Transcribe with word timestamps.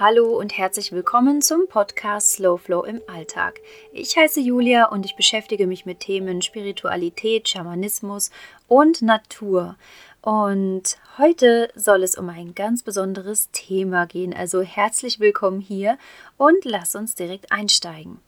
Hallo 0.00 0.36
und 0.36 0.58
herzlich 0.58 0.90
willkommen 0.90 1.40
zum 1.40 1.68
Podcast 1.68 2.32
Slow 2.32 2.58
Flow 2.58 2.82
im 2.82 3.00
Alltag. 3.06 3.60
Ich 3.92 4.16
heiße 4.16 4.40
Julia 4.40 4.86
und 4.86 5.06
ich 5.06 5.14
beschäftige 5.14 5.68
mich 5.68 5.86
mit 5.86 6.00
Themen 6.00 6.42
Spiritualität, 6.42 7.48
Schamanismus 7.48 8.32
und 8.66 9.02
Natur. 9.02 9.76
Und 10.20 10.98
heute 11.16 11.70
soll 11.76 12.02
es 12.02 12.18
um 12.18 12.28
ein 12.28 12.56
ganz 12.56 12.82
besonderes 12.82 13.50
Thema 13.52 14.06
gehen. 14.06 14.34
Also 14.34 14.62
herzlich 14.62 15.20
willkommen 15.20 15.60
hier 15.60 15.96
und 16.38 16.64
lass 16.64 16.96
uns 16.96 17.14
direkt 17.14 17.52
einsteigen. 17.52 18.18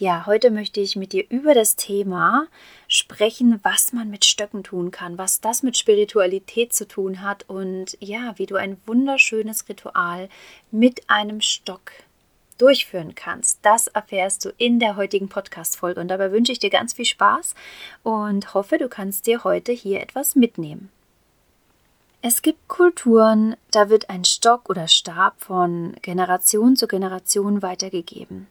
Ja, 0.00 0.24
heute 0.24 0.50
möchte 0.50 0.80
ich 0.80 0.96
mit 0.96 1.12
dir 1.12 1.26
über 1.28 1.52
das 1.52 1.76
Thema 1.76 2.46
sprechen, 2.88 3.60
was 3.62 3.92
man 3.92 4.08
mit 4.08 4.24
Stöcken 4.24 4.64
tun 4.64 4.90
kann, 4.90 5.18
was 5.18 5.42
das 5.42 5.62
mit 5.62 5.76
Spiritualität 5.76 6.72
zu 6.72 6.88
tun 6.88 7.20
hat 7.20 7.44
und 7.50 7.98
ja, 8.00 8.32
wie 8.38 8.46
du 8.46 8.56
ein 8.56 8.78
wunderschönes 8.86 9.68
Ritual 9.68 10.30
mit 10.70 11.10
einem 11.10 11.42
Stock 11.42 11.92
durchführen 12.56 13.14
kannst. 13.14 13.58
Das 13.60 13.88
erfährst 13.88 14.42
du 14.46 14.54
in 14.56 14.80
der 14.80 14.96
heutigen 14.96 15.28
Podcast-Folge 15.28 16.00
und 16.00 16.08
dabei 16.08 16.32
wünsche 16.32 16.52
ich 16.52 16.60
dir 16.60 16.70
ganz 16.70 16.94
viel 16.94 17.04
Spaß 17.04 17.54
und 18.02 18.54
hoffe, 18.54 18.78
du 18.78 18.88
kannst 18.88 19.26
dir 19.26 19.44
heute 19.44 19.72
hier 19.72 20.00
etwas 20.00 20.34
mitnehmen. 20.34 20.88
Es 22.22 22.40
gibt 22.40 22.68
Kulturen, 22.68 23.54
da 23.70 23.90
wird 23.90 24.08
ein 24.08 24.24
Stock 24.24 24.70
oder 24.70 24.88
Stab 24.88 25.42
von 25.42 25.94
Generation 26.00 26.74
zu 26.74 26.88
Generation 26.88 27.60
weitergegeben. 27.60 28.46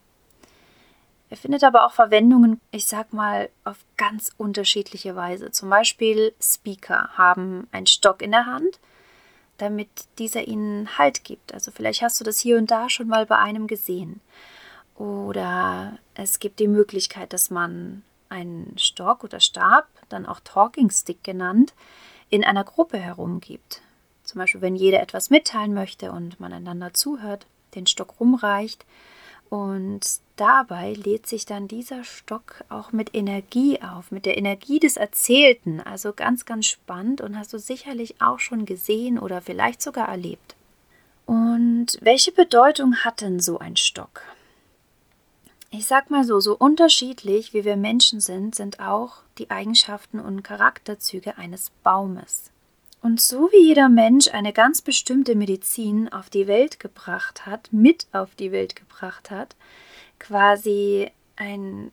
Er 1.29 1.37
findet 1.37 1.63
aber 1.63 1.85
auch 1.85 1.91
Verwendungen, 1.91 2.59
ich 2.71 2.87
sag 2.87 3.13
mal, 3.13 3.49
auf 3.63 3.77
ganz 3.97 4.31
unterschiedliche 4.37 5.15
Weise. 5.15 5.51
Zum 5.51 5.69
Beispiel 5.69 6.33
Speaker 6.41 7.09
haben 7.13 7.67
einen 7.71 7.85
Stock 7.85 8.21
in 8.21 8.31
der 8.31 8.47
Hand, 8.47 8.79
damit 9.57 9.89
dieser 10.17 10.47
ihnen 10.47 10.97
Halt 10.97 11.23
gibt. 11.23 11.53
Also 11.53 11.71
vielleicht 11.71 12.01
hast 12.01 12.19
du 12.19 12.23
das 12.23 12.39
hier 12.39 12.57
und 12.57 12.71
da 12.71 12.89
schon 12.89 13.07
mal 13.07 13.27
bei 13.27 13.37
einem 13.37 13.67
gesehen. 13.67 14.21
Oder 14.95 15.99
es 16.15 16.39
gibt 16.39 16.59
die 16.59 16.67
Möglichkeit, 16.67 17.31
dass 17.31 17.51
man 17.51 18.03
einen 18.29 18.77
Stock 18.77 19.23
oder 19.23 19.39
Stab, 19.39 19.87
dann 20.09 20.25
auch 20.25 20.39
Talking 20.43 20.89
Stick 20.89 21.23
genannt, 21.23 21.73
in 22.29 22.43
einer 22.43 22.63
Gruppe 22.63 22.97
herumgibt. 22.97 23.81
Zum 24.23 24.39
Beispiel, 24.39 24.61
wenn 24.61 24.75
jeder 24.75 25.01
etwas 25.01 25.29
mitteilen 25.29 25.73
möchte 25.73 26.11
und 26.11 26.39
man 26.39 26.53
einander 26.53 26.93
zuhört, 26.93 27.45
den 27.75 27.87
Stock 27.87 28.19
rumreicht 28.19 28.85
und 29.49 30.01
dabei 30.35 30.93
lädt 30.93 31.25
sich 31.25 31.45
dann 31.45 31.67
dieser 31.67 32.03
Stock 32.03 32.63
auch 32.69 32.91
mit 32.91 33.15
Energie 33.15 33.81
auf, 33.81 34.11
mit 34.11 34.25
der 34.25 34.37
Energie 34.37 34.79
des 34.79 34.95
Erzählten. 34.95 35.79
Also 35.81 36.13
ganz, 36.13 36.45
ganz 36.45 36.67
spannend 36.67 37.21
und 37.21 37.37
hast 37.37 37.53
du 37.53 37.57
sicherlich 37.57 38.21
auch 38.21 38.39
schon 38.39 38.65
gesehen 38.65 39.17
oder 39.17 39.41
vielleicht 39.41 39.81
sogar 39.81 40.07
erlebt. 40.07 40.55
Und 41.25 41.97
welche 42.01 42.31
Bedeutung 42.31 42.97
hat 42.97 43.21
denn 43.21 43.39
so 43.39 43.59
ein 43.59 43.75
Stock? 43.75 44.21
Ich 45.71 45.85
sag 45.85 46.09
mal 46.09 46.23
so, 46.23 46.39
so 46.39 46.55
unterschiedlich 46.57 47.53
wie 47.53 47.65
wir 47.65 47.75
Menschen 47.75 48.19
sind, 48.19 48.55
sind 48.55 48.79
auch 48.79 49.17
die 49.37 49.51
Eigenschaften 49.51 50.19
und 50.19 50.43
Charakterzüge 50.43 51.37
eines 51.37 51.71
Baumes. 51.83 52.51
Und 53.01 53.21
so 53.21 53.49
wie 53.51 53.67
jeder 53.67 53.87
Mensch 53.87 54.27
eine 54.27 54.51
ganz 54.51 54.81
bestimmte 54.81 55.35
Medizin 55.35 56.11
auf 56.11 56.29
die 56.29 56.47
Welt 56.47 56.79
gebracht 56.79 57.45
hat, 57.45 57.71
mit 57.71 58.07
auf 58.11 58.35
die 58.35 58.51
Welt 58.51 58.75
gebracht 58.75 59.31
hat, 59.31 59.55
quasi 60.19 61.09
ein, 61.37 61.91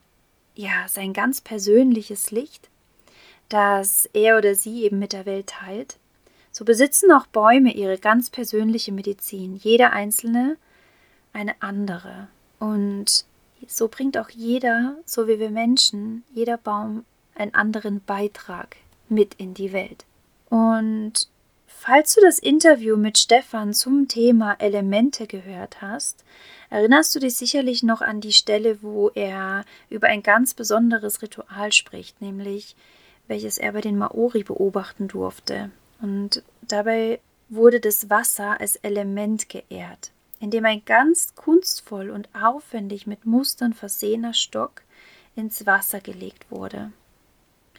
ja, 0.57 0.89
sein 0.89 1.13
ganz 1.13 1.41
persönliches 1.41 2.33
Licht, 2.33 2.69
das 3.49 4.07
er 4.13 4.37
oder 4.37 4.57
sie 4.57 4.83
eben 4.83 4.99
mit 4.99 5.13
der 5.13 5.27
Welt 5.27 5.47
teilt, 5.49 5.97
so 6.51 6.65
besitzen 6.65 7.13
auch 7.13 7.27
Bäume 7.27 7.73
ihre 7.73 7.99
ganz 7.99 8.31
persönliche 8.31 8.91
Medizin, 8.91 9.57
jeder 9.57 9.93
einzelne 9.93 10.57
eine 11.33 11.55
andere. 11.61 12.29
Und 12.59 13.27
so 13.69 13.89
bringt 13.89 14.19
auch 14.19 14.31
jeder, 14.31 14.97
so 15.05 15.29
wie 15.29 15.39
wir 15.39 15.51
Menschen, 15.51 16.25
jeder 16.35 16.57
Baum 16.57 17.05
einen 17.35 17.55
anderen 17.55 18.01
Beitrag 18.03 18.77
mit 19.09 19.35
in 19.35 19.55
die 19.55 19.73
Welt. 19.73 20.05
Und 20.57 21.29
falls 21.67 22.15
du 22.15 22.23
das 22.23 22.39
Interview 22.39 22.97
mit 22.97 23.19
Stefan 23.19 23.75
zum 23.75 24.09
Thema 24.09 24.55
Elemente 24.59 25.27
gehört 25.27 25.83
hast, 25.83 26.25
erinnerst 26.71 27.15
du 27.15 27.19
dich 27.19 27.37
sicherlich 27.37 27.83
noch 27.83 28.01
an 28.01 28.23
die 28.23 28.33
Stelle, 28.33 28.83
wo 28.83 29.11
er 29.11 29.67
über 29.91 30.07
ein 30.07 30.23
ganz 30.23 30.55
besonderes 30.55 31.21
Ritual 31.21 31.73
spricht, 31.73 32.23
nämlich 32.23 32.75
welches 33.27 33.59
er 33.59 33.73
bei 33.73 33.83
den 33.83 33.99
Maori 33.99 34.45
beobachten 34.45 35.09
durfte. 35.09 35.71
Und 36.01 36.43
dabei 36.63 37.21
wurde 37.51 37.79
das 37.79 38.09
Wasser 38.09 38.59
als 38.59 38.77
Element 38.77 39.51
geehrt, 39.51 40.11
indem 40.41 40.65
ein 40.65 40.83
ganz 40.87 41.35
kunstvoll 41.35 42.09
und 42.09 42.31
aufwendig 42.35 43.07
mit 43.07 43.27
Mustern 43.27 43.75
versehener 43.75 44.33
Stock 44.33 44.81
ins 45.35 45.67
Wasser 45.67 46.01
gelegt 46.01 46.51
wurde. 46.51 46.93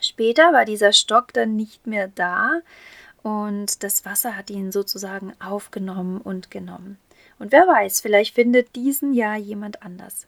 Später 0.02 0.54
war 0.54 0.66
dieser 0.66 0.94
Stock 0.94 1.34
dann 1.34 1.56
nicht 1.56 1.88
mehr 1.88 2.08
da 2.08 2.62
und 3.24 3.84
das 3.84 4.06
Wasser 4.06 4.38
hat 4.38 4.50
ihn 4.50 4.72
sozusagen 4.72 5.34
aufgenommen 5.40 6.22
und 6.22 6.52
genommen. 6.52 6.98
Und 7.40 7.52
wer 7.52 7.68
weiß, 7.68 8.02
vielleicht 8.02 8.36
findet 8.36 8.76
diesen 8.76 9.14
Jahr 9.14 9.38
jemand 9.38 9.84
anders. 9.84 10.28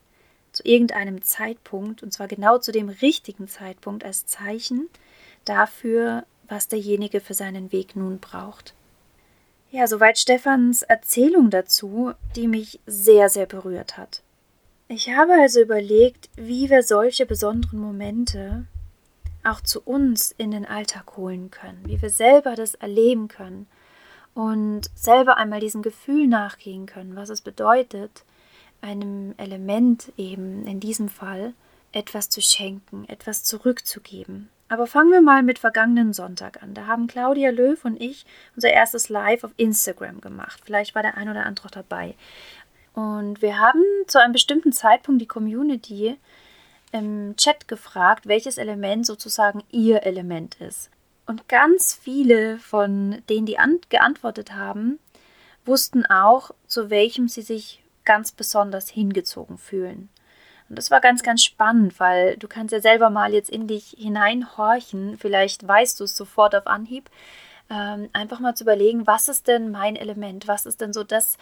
Zu 0.52 0.63
irgendeinem 0.63 1.22
Zeitpunkt, 1.22 2.03
und 2.03 2.12
zwar 2.12 2.28
genau 2.28 2.57
zu 2.57 2.72
dem 2.72 2.90
richtigen 2.90 3.47
Zeitpunkt 3.47 4.03
als 4.03 4.25
Zeichen 4.25 4.90
dafür, 5.46 6.25
was 6.47 6.68
derjenige 6.68 7.22
für 7.22 7.34
seinen 7.34 7.72
Weg 7.72 7.96
nun 7.96 8.19
braucht. 8.19 8.74
Ja, 9.72 9.86
soweit 9.86 10.18
Stefans 10.18 10.81
Erzählung 10.81 11.51
dazu, 11.51 12.13
die 12.36 12.47
mich 12.47 12.80
sehr, 12.88 13.30
sehr 13.30 13.46
berührt 13.46 13.97
hat. 13.97 14.22
Ich 14.88 15.12
habe 15.12 15.34
also 15.34 15.62
überlegt, 15.62 16.30
wie 16.36 16.72
wir 16.72 16.81
solche 16.81 17.28
besonderen 17.28 17.80
Momente 17.80 18.66
auch 19.44 19.61
zu 19.61 19.81
uns 19.81 20.31
in 20.31 20.51
den 20.51 20.66
Alltag 20.66 21.17
holen 21.17 21.51
können, 21.51 21.81
wie 21.85 22.01
wir 22.01 22.09
selber 22.09 22.55
das 22.55 22.75
erleben 22.75 23.27
können 23.27 23.67
und 24.33 24.89
selber 24.95 25.38
einmal 25.38 25.59
diesem 25.59 25.81
Gefühl 25.81 26.27
nachgehen 26.27 26.85
können, 26.85 27.16
was 27.16 27.29
es 27.29 27.41
bedeutet, 27.41 28.23
einem 28.81 29.33
Element 29.38 30.11
eben 30.17 30.66
in 30.66 30.79
diesem 30.79 31.09
Fall 31.09 31.53
etwas 31.91 32.29
zu 32.29 32.41
schenken, 32.41 33.05
etwas 33.07 33.44
zurückzugeben. 33.44 34.50
Aber 34.69 34.85
fangen 34.85 35.11
wir 35.11 35.22
mal 35.22 35.41
mit 35.41 35.57
vergangenen 35.57 36.13
Sonntag 36.13 36.61
an. 36.61 36.75
Da 36.75 36.85
haben 36.85 37.07
Claudia 37.07 37.50
Löw 37.50 37.83
und 37.83 38.00
ich 38.00 38.25
unser 38.56 38.69
erstes 38.69 39.09
Live 39.09 39.44
auf 39.44 39.51
Instagram 39.57 40.21
gemacht. 40.21 40.61
Vielleicht 40.63 40.94
war 40.94 41.01
der 41.01 41.17
ein 41.17 41.27
oder 41.27 41.45
andere 41.45 41.69
dabei. 41.69 42.16
Und 42.94 43.41
wir 43.41 43.57
haben 43.57 43.81
zu 44.06 44.21
einem 44.21 44.33
bestimmten 44.33 44.71
Zeitpunkt 44.71 45.21
die 45.21 45.27
Community 45.27 46.17
im 46.91 47.35
Chat 47.38 47.67
gefragt, 47.67 48.27
welches 48.27 48.57
Element 48.57 49.05
sozusagen 49.05 49.63
ihr 49.72 50.03
Element 50.03 50.55
ist. 50.59 50.89
Und 51.25 51.47
ganz 51.47 51.94
viele 51.94 52.57
von 52.57 53.22
denen, 53.29 53.45
die 53.45 53.57
geantwortet 53.89 54.53
haben, 54.55 55.00
wussten 55.66 56.05
auch, 56.05 56.51
zu 56.67 56.89
welchem 56.89 57.27
sie 57.27 57.44
sich 57.44 57.83
ganz 58.03 58.31
besonders 58.31 58.89
hingezogen 58.89 59.57
fühlen. 59.57 60.09
Und 60.69 60.77
das 60.77 60.91
war 60.91 61.01
ganz, 61.01 61.23
ganz 61.23 61.44
spannend, 61.44 62.00
weil 62.00 62.38
du 62.38 62.47
kannst 62.47 62.72
ja 62.72 62.79
selber 62.79 63.09
mal 63.09 63.33
jetzt 63.33 63.50
in 63.50 63.67
dich 63.67 63.95
hineinhorchen, 63.97 65.17
vielleicht 65.17 65.67
weißt 65.67 66.00
du 66.00 66.03
es 66.03 66.16
sofort 66.16 66.56
auf 66.56 66.67
Anhieb, 66.67 67.09
ähm, 67.69 68.09
einfach 68.13 68.39
mal 68.39 68.56
zu 68.56 68.63
überlegen, 68.63 69.06
was 69.06 69.29
ist 69.29 69.47
denn 69.47 69.71
mein 69.71 69.95
Element, 69.95 70.47
was 70.47 70.66
ist 70.66 70.81
denn 70.81 70.94
so 70.94 71.03
das, 71.03 71.38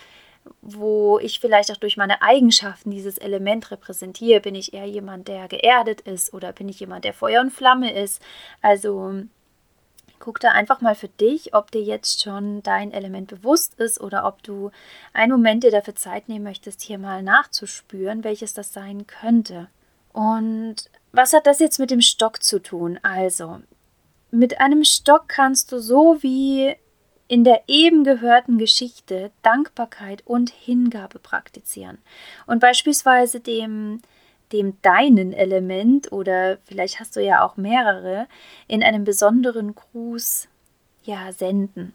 wo 0.61 1.19
ich 1.19 1.39
vielleicht 1.39 1.71
auch 1.71 1.77
durch 1.77 1.97
meine 1.97 2.21
Eigenschaften 2.21 2.91
dieses 2.91 3.17
Element 3.17 3.71
repräsentiere. 3.71 4.41
Bin 4.41 4.55
ich 4.55 4.73
eher 4.73 4.85
jemand, 4.85 5.27
der 5.27 5.47
geerdet 5.47 6.01
ist 6.01 6.33
oder 6.33 6.53
bin 6.53 6.69
ich 6.69 6.79
jemand, 6.79 7.05
der 7.05 7.13
Feuer 7.13 7.41
und 7.41 7.51
Flamme 7.51 7.93
ist? 7.93 8.21
Also 8.61 9.23
guck 10.19 10.39
da 10.39 10.51
einfach 10.51 10.81
mal 10.81 10.95
für 10.95 11.07
dich, 11.07 11.53
ob 11.53 11.71
dir 11.71 11.81
jetzt 11.81 12.21
schon 12.21 12.63
dein 12.63 12.91
Element 12.91 13.27
bewusst 13.27 13.75
ist 13.79 14.01
oder 14.01 14.25
ob 14.25 14.43
du 14.43 14.71
einen 15.13 15.31
Moment 15.31 15.63
dir 15.63 15.71
dafür 15.71 15.95
Zeit 15.95 16.27
nehmen 16.27 16.43
möchtest, 16.43 16.81
hier 16.81 16.97
mal 16.97 17.21
nachzuspüren, 17.21 18.23
welches 18.23 18.53
das 18.53 18.73
sein 18.73 19.07
könnte. 19.07 19.67
Und 20.13 20.75
was 21.11 21.33
hat 21.33 21.47
das 21.47 21.59
jetzt 21.59 21.79
mit 21.79 21.91
dem 21.91 22.01
Stock 22.01 22.41
zu 22.41 22.59
tun? 22.59 22.99
Also, 23.03 23.59
mit 24.31 24.59
einem 24.59 24.83
Stock 24.83 25.27
kannst 25.27 25.71
du 25.71 25.79
so 25.79 26.17
wie 26.21 26.75
in 27.27 27.43
der 27.43 27.63
eben 27.67 28.03
gehörten 28.03 28.57
Geschichte 28.57 29.31
Dankbarkeit 29.41 30.23
und 30.25 30.49
Hingabe 30.49 31.19
praktizieren 31.19 31.97
und 32.45 32.59
beispielsweise 32.59 33.39
dem 33.39 34.01
dem 34.51 34.81
deinen 34.81 35.33
Element 35.33 36.11
oder 36.11 36.57
vielleicht 36.65 36.99
hast 36.99 37.15
du 37.15 37.23
ja 37.23 37.45
auch 37.45 37.57
mehrere 37.57 38.27
in 38.67 38.83
einem 38.83 39.03
besonderen 39.03 39.75
Gruß 39.75 40.47
ja 41.03 41.31
senden. 41.33 41.93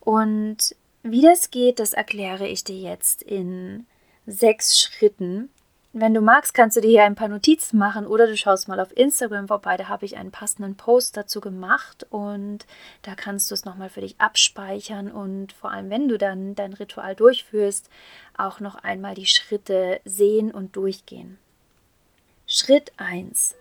Und 0.00 0.76
wie 1.02 1.22
das 1.22 1.50
geht, 1.50 1.78
das 1.78 1.92
erkläre 1.92 2.46
ich 2.46 2.64
dir 2.64 2.76
jetzt 2.76 3.22
in 3.22 3.86
sechs 4.26 4.80
Schritten. 4.80 5.50
Wenn 5.92 6.14
du 6.14 6.22
magst, 6.22 6.54
kannst 6.54 6.76
du 6.76 6.80
dir 6.80 6.88
hier 6.88 7.04
ein 7.04 7.14
paar 7.14 7.28
Notizen 7.28 7.76
machen 7.76 8.06
oder 8.06 8.26
du 8.26 8.36
schaust 8.36 8.66
mal 8.66 8.80
auf 8.80 8.96
Instagram 8.96 9.48
vorbei. 9.48 9.76
Da 9.76 9.88
habe 9.88 10.06
ich 10.06 10.16
einen 10.16 10.30
passenden 10.30 10.74
Post 10.74 11.16
dazu 11.16 11.40
gemacht 11.40 12.06
und 12.08 12.66
da 13.02 13.14
kannst 13.14 13.50
du 13.50 13.54
es 13.54 13.66
nochmal 13.66 13.90
für 13.90 14.00
dich 14.00 14.18
abspeichern 14.18 15.10
und 15.10 15.52
vor 15.52 15.70
allem, 15.70 15.90
wenn 15.90 16.08
du 16.08 16.16
dann 16.16 16.54
dein 16.54 16.72
Ritual 16.72 17.14
durchführst, 17.14 17.90
auch 18.36 18.60
noch 18.60 18.76
einmal 18.76 19.14
die 19.14 19.26
Schritte 19.26 20.00
sehen 20.04 20.50
und 20.50 20.76
durchgehen. 20.76 21.38
Schritt 22.46 22.92
1. 22.96 23.54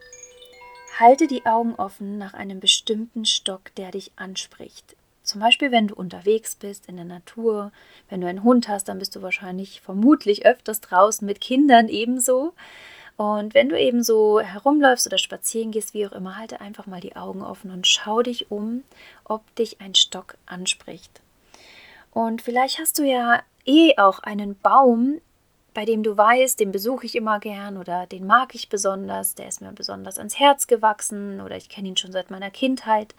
Halte 1.00 1.28
die 1.28 1.46
Augen 1.46 1.76
offen 1.76 2.18
nach 2.18 2.34
einem 2.34 2.60
bestimmten 2.60 3.26
Stock, 3.26 3.76
der 3.76 3.92
dich 3.92 4.12
anspricht. 4.16 4.96
Zum 5.24 5.40
Beispiel, 5.40 5.72
wenn 5.72 5.88
du 5.88 5.96
unterwegs 5.96 6.56
bist 6.56 6.88
in 6.88 6.96
der 6.96 7.06
Natur, 7.06 7.72
wenn 8.10 8.22
du 8.22 8.28
einen 8.28 8.44
Hund 8.44 8.68
hast, 8.68 8.88
dann 8.88 9.00
bist 9.00 9.16
du 9.16 9.22
wahrscheinlich 9.22 9.82
vermutlich 9.82 10.46
öfters 10.46 10.82
draußen 10.82 11.26
mit 11.26 11.42
Kindern 11.42 11.88
ebenso. 11.88 12.54
Und 13.18 13.54
wenn 13.54 13.70
du 13.70 13.80
eben 13.80 14.04
so 14.04 14.40
herumläufst 14.40 15.06
oder 15.06 15.20
spazieren 15.20 15.72
gehst, 15.72 15.94
wie 15.94 16.08
auch 16.08 16.12
immer, 16.12 16.38
halte 16.38 16.60
einfach 16.60 16.88
mal 16.88 17.02
die 17.02 17.16
Augen 17.16 17.44
offen 17.44 17.70
und 17.70 17.86
schau 17.86 18.24
dich 18.24 18.50
um, 18.50 18.84
ob 19.24 19.44
dich 19.56 19.80
ein 19.80 19.94
Stock 19.94 20.38
anspricht. 20.48 21.22
Und 22.12 22.42
vielleicht 22.42 22.80
hast 22.80 22.98
du 22.98 23.04
ja 23.04 23.42
eh 23.66 23.96
auch 23.98 24.20
einen 24.20 24.60
Baum, 24.60 25.22
bei 25.74 25.86
dem 25.86 26.04
du 26.04 26.18
weißt, 26.18 26.60
den 26.60 26.72
besuche 26.72 27.06
ich 27.06 27.16
immer 27.16 27.40
gern 27.40 27.78
oder 27.78 28.06
den 28.06 28.26
mag 28.26 28.56
ich 28.56 28.70
besonders, 28.70 29.36
der 29.36 29.48
ist 29.48 29.62
mir 29.62 29.72
besonders 29.72 30.18
ans 30.18 30.38
Herz 30.38 30.68
gewachsen 30.68 31.40
oder 31.40 31.56
ich 31.56 31.70
kenne 31.70 31.90
ihn 31.90 31.98
schon 31.98 32.12
seit 32.12 32.30
meiner 32.30 32.52
Kindheit 32.52 33.16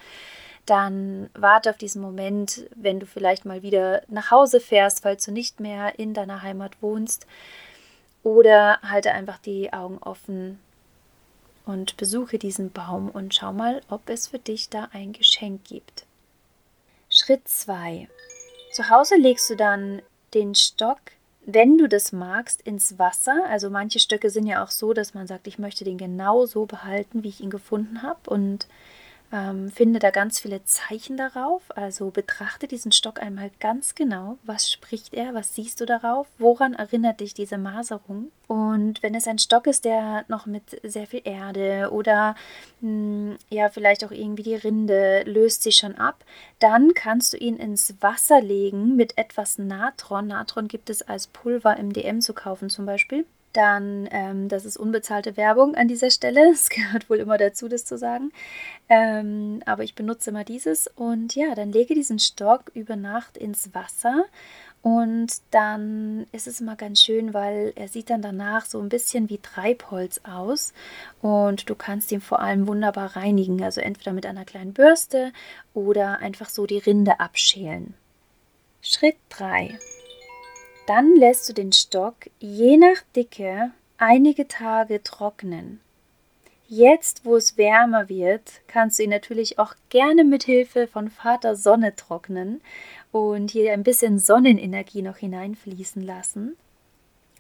dann 0.67 1.29
warte 1.35 1.71
auf 1.71 1.77
diesen 1.77 2.01
Moment, 2.01 2.67
wenn 2.75 3.01
du 3.01 3.07
vielleicht 3.07 3.45
mal 3.45 3.63
wieder 3.63 4.03
nach 4.09 4.31
Hause 4.31 4.61
fährst, 4.61 5.03
falls 5.03 5.25
du 5.25 5.33
nicht 5.33 5.61
mehr 5.61 5.99
in 5.99 6.15
deiner 6.15 6.43
Heimat 6.43 6.81
wohnst. 6.81 7.27
Oder 8.23 8.79
halte 8.83 9.13
einfach 9.13 9.39
die 9.39 9.73
Augen 9.73 9.99
offen 9.99 10.61
und 11.67 11.97
besuche 11.97 12.39
diesen 12.39 12.71
Baum 12.71 13.09
und 13.11 13.35
schau 13.35 13.53
mal, 13.53 13.83
ob 13.89 14.09
es 14.09 14.29
für 14.29 14.39
dich 14.39 14.69
da 14.69 14.89
ein 14.93 15.13
Geschenk 15.13 15.65
gibt. 15.65 16.05
Schritt 17.09 17.47
2. 17.47 18.09
Zu 18.73 18.89
Hause 18.89 19.17
legst 19.17 19.51
du 19.51 19.57
dann 19.57 20.01
den 20.35 20.55
Stock, 20.55 21.01
wenn 21.45 21.77
du 21.77 21.89
das 21.89 22.13
magst, 22.13 22.63
ins 22.63 22.99
Wasser. 22.99 23.45
Also 23.49 23.69
manche 23.69 23.99
Stöcke 23.99 24.31
sind 24.31 24.47
ja 24.47 24.65
auch 24.65 24.71
so, 24.71 24.93
dass 24.93 25.13
man 25.13 25.27
sagt, 25.27 25.47
ich 25.47 25.59
möchte 25.59 25.85
den 25.85 25.99
genau 25.99 26.47
so 26.47 26.67
behalten, 26.67 27.23
wie 27.25 27.29
ich 27.29 27.41
ihn 27.41 27.51
gefunden 27.51 28.03
habe. 28.03 28.31
Und 28.31 28.67
ähm, 29.33 29.71
finde 29.71 29.99
da 29.99 30.11
ganz 30.11 30.39
viele 30.39 30.63
Zeichen 30.65 31.17
darauf. 31.17 31.63
Also 31.75 32.11
betrachte 32.11 32.69
diesen 32.69 32.93
Stock 32.93 33.21
einmal 33.23 33.51
ganz 33.61 33.95
genau. 33.95 34.39
Was 34.45 34.71
spricht 34.71 35.15
er? 35.15 35.33
Was 35.33 35.55
siehst 35.55 35.81
du 35.81 35.87
darauf? 35.87 36.27
Woran 36.39 36.75
erinnert 36.75 37.21
dich 37.21 37.33
diese 37.33 37.57
Maserung? 37.57 38.31
Und 38.47 39.03
wenn 39.03 39.15
es 39.15 39.27
ein 39.27 39.39
Stock 39.39 39.67
ist, 39.67 39.87
der 39.87 40.27
noch 40.29 40.45
mit 40.45 40.79
sehr 40.83 41.07
viel 41.07 41.23
Erde 41.25 41.91
oder 41.91 42.35
mh, 42.83 42.91
hm, 43.33 43.39
ja, 43.49 43.71
vielleicht 43.71 44.05
auch 44.05 44.11
irgendwie 44.11 44.43
die 44.43 44.55
Rinde 44.55 45.23
löst 45.25 45.63
sich 45.63 45.77
schon 45.77 45.95
ab, 45.95 46.25
dann 46.59 46.93
kannst 46.93 47.33
du 47.33 47.39
ihn 47.39 47.57
ins 47.57 47.95
Wasser 48.01 48.43
legen 48.43 48.97
mit 48.97 49.17
etwas 49.17 49.57
Natron. 49.57 50.27
Natron 50.27 50.69
gibt 50.69 50.91
es 50.91 51.01
als 51.01 51.27
Pulver 51.27 51.79
im 51.79 51.95
DM 51.95 52.21
zu 52.21 52.35
kaufen 52.35 52.69
zum 52.69 52.85
Beispiel. 52.85 53.25
Dann, 53.53 54.09
ähm, 54.11 54.49
das 54.49 54.65
ist 54.65 54.77
unbezahlte 54.77 55.37
Werbung 55.37 55.75
an 55.75 55.89
dieser 55.89 56.11
Stelle. 56.11 56.51
Es 56.53 56.69
gehört 56.69 57.11
wohl 57.11 57.19
immer 57.19 57.39
dazu, 57.39 57.69
das 57.69 57.85
zu 57.85 57.99
sagen. 57.99 58.33
Ähm, 58.89 59.63
aber 59.67 59.83
ich 59.83 59.95
benutze 59.95 60.31
immer 60.31 60.45
dieses. 60.45 60.87
Und 60.87 61.35
ja, 61.35 61.55
dann 61.55 61.73
lege 61.73 61.95
diesen 61.95 62.19
Stock 62.19 62.71
über 62.75 62.97
Nacht 62.97 63.37
ins 63.37 63.75
Wasser. 63.75 64.25
Und 64.83 65.35
dann 65.53 66.27
ist 66.33 66.49
es 66.49 66.61
immer 66.61 66.75
ganz 66.75 67.01
schön, 67.01 67.33
weil 67.33 67.73
er 67.77 67.87
sieht 67.87 68.11
dann 68.11 68.21
danach 68.21 68.67
so 68.67 68.81
ein 68.81 68.89
bisschen 68.89 69.31
wie 69.31 69.39
Treibholz 69.39 70.21
aus. 70.25 70.73
Und 71.21 71.71
du 71.71 71.77
kannst 71.77 72.11
ihn 72.11 72.21
vor 72.21 72.41
allem 72.41 72.67
wunderbar 72.67 73.17
reinigen. 73.17 73.63
Also 73.63 73.81
entweder 73.81 74.13
mit 74.13 74.27
einer 74.27 74.45
kleinen 74.45 74.73
Bürste 74.73 75.33
oder 75.73 76.19
einfach 76.19 76.49
so 76.49 76.67
die 76.67 76.79
Rinde 76.79 77.21
abschälen. 77.21 77.95
Schritt 78.81 79.17
3. 79.29 79.79
Dann 80.87 81.15
lässt 81.15 81.49
du 81.49 81.53
den 81.53 81.73
Stock 81.73 82.17
je 82.41 82.77
nach 82.77 83.03
Dicke 83.15 83.71
einige 83.99 84.49
Tage 84.49 85.03
trocknen. 85.03 85.81
Jetzt, 86.67 87.25
wo 87.25 87.37
es 87.37 87.57
wärmer 87.57 88.09
wird, 88.09 88.63
kannst 88.67 88.99
du 88.99 89.05
ihn 89.05 89.11
natürlich 89.11 89.59
auch 89.59 89.75
gerne 89.91 90.25
mit 90.25 90.43
Hilfe 90.43 90.89
von 90.89 91.09
Vater 91.11 91.55
Sonne 91.55 91.95
trocknen 91.95 92.63
und 93.13 93.51
hier 93.51 93.73
ein 93.75 93.85
bisschen 93.85 94.19
Sonnenenergie 94.19 95.03
noch 95.03 95.19
hineinfließen 95.19 96.03
lassen. 96.03 96.57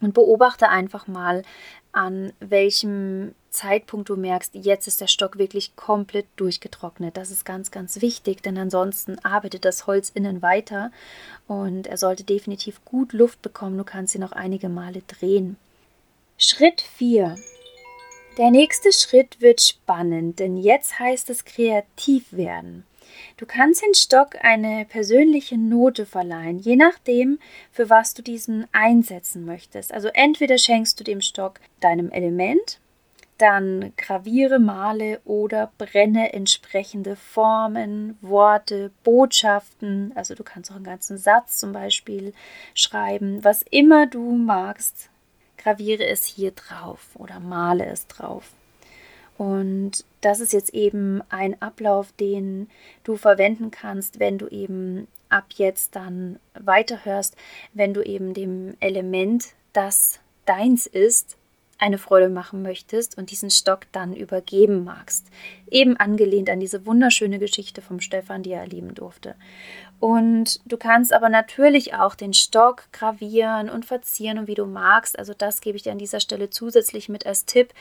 Und 0.03 0.13
beobachte 0.13 0.69
einfach 0.69 1.07
mal, 1.07 1.43
an 1.93 2.33
welchem 2.41 3.35
Zeitpunkt 3.51 4.09
du 4.09 4.17
merkst, 4.17 4.55
jetzt 4.55 4.89
ist 4.89 5.01
der 5.01 5.07
Stock 5.07 5.39
wirklich 5.39 5.77
komplett 5.77 6.27
durchgetrocknet. 6.37 7.17
Das 7.17 7.31
ist 7.31 7.45
ganz, 7.45 7.71
ganz 7.71 8.01
wichtig, 8.01 8.43
denn 8.43 8.59
ansonsten 8.59 9.19
arbeitet 9.25 9.65
das 9.65 9.87
Holz 9.87 10.11
innen 10.11 10.43
weiter 10.43 10.91
und 11.47 11.87
er 11.87 11.99
sollte 11.99 12.25
definitiv 12.25 12.85
gut 12.85 13.13
Luft 13.13 13.43
bekommen. 13.43 13.79
Du 13.79 13.85
kannst 13.85 14.15
ihn 14.15 14.23
noch 14.23 14.33
einige 14.33 14.69
Male 14.69 15.03
drehen. 15.07 15.57
Schritt 16.37 16.81
4. 16.81 17.37
Der 18.38 18.50
nächste 18.50 18.93
Schritt 18.93 19.43
wird 19.43 19.61
spannend, 19.61 20.38
denn 20.38 20.56
jetzt 20.56 20.99
heißt 20.99 21.29
es 21.29 21.44
kreativ 21.44 22.32
werden. 22.32 22.87
Du 23.37 23.44
kannst 23.44 23.82
den 23.82 23.94
Stock 23.94 24.43
eine 24.43 24.87
persönliche 24.87 25.58
Note 25.58 26.06
verleihen, 26.06 26.58
je 26.58 26.76
nachdem, 26.76 27.38
für 27.70 27.90
was 27.90 28.14
du 28.14 28.23
diesen 28.23 28.67
einsetzen 28.73 29.44
möchtest. 29.44 29.93
Also 29.93 30.08
entweder 30.14 30.56
schenkst 30.56 30.99
du 30.99 31.05
dem 31.05 31.20
Stock 31.20 31.61
deinem 31.81 32.11
Element, 32.11 32.81
dann 33.37 33.93
graviere, 33.99 34.58
male 34.58 35.20
oder 35.26 35.70
brenne 35.76 36.32
entsprechende 36.32 37.17
Formen, 37.17 38.17
Worte, 38.23 38.93
Botschaften. 39.05 40.12
Also 40.14 40.34
du 40.34 40.43
kannst 40.43 40.70
auch 40.70 40.76
einen 40.76 40.84
ganzen 40.84 41.19
Satz 41.19 41.58
zum 41.58 41.73
Beispiel 41.73 42.32
schreiben. 42.73 43.44
Was 43.44 43.61
immer 43.62 44.06
du 44.06 44.32
magst, 44.32 45.11
graviere 45.62 46.06
es 46.06 46.25
hier 46.25 46.53
drauf 46.53 47.09
oder 47.14 47.41
male 47.41 47.87
es 47.87 48.06
drauf. 48.06 48.50
Und 49.38 50.05
das 50.20 50.41
ist 50.41 50.53
jetzt 50.53 50.75
eben 50.75 51.23
ein 51.29 51.61
Ablauf, 51.61 52.12
den 52.12 52.69
du 53.03 53.17
verwenden 53.17 53.70
kannst, 53.70 54.20
wenn 54.20 54.38
du 54.38 54.47
eben 54.49 55.09
ab 55.29 55.47
jetzt 55.56 55.97
dann 55.97 56.38
weiterhörst, 56.55 57.37
wenn 57.73 57.94
du 57.94 58.03
eben 58.03 58.35
dem 58.35 58.75
Element, 58.81 59.55
das 59.73 60.20
deins 60.44 60.87
ist, 60.87 61.37
eine 61.82 61.99
Freude 61.99 62.29
machen 62.29 62.62
möchtest 62.62 63.19
und 63.19 63.32
diesen 63.32 63.50
Stock 63.50 63.81
dann 63.90 64.14
übergeben 64.14 64.84
magst. 64.84 65.26
Eben 65.69 65.96
angelehnt 65.96 66.49
an 66.49 66.61
diese 66.61 66.87
wunderschöne 66.87 67.40
Geschichte 67.40 67.82
vom 67.82 68.00
Stefan, 68.00 68.44
die 68.44 68.52
er 68.52 68.61
erleben 68.61 68.94
durfte. 68.94 69.34
Und 69.99 70.61
du 70.64 70.76
kannst 70.76 71.12
aber 71.12 71.29
natürlich 71.29 71.94
auch 71.94 72.14
den 72.14 72.34
Stock 72.34 72.84
gravieren 72.93 73.69
und 73.69 73.84
verzieren 73.84 74.38
und 74.38 74.46
wie 74.46 74.55
du 74.55 74.64
magst. 74.64 75.19
Also 75.19 75.34
das 75.37 75.60
gebe 75.60 75.77
ich 75.77 75.82
dir 75.82 75.91
an 75.91 75.98
dieser 75.98 76.20
Stelle 76.20 76.51
zusätzlich 76.51 77.08
mit 77.08 77.27
als 77.27 77.46
Tipp. 77.46 77.74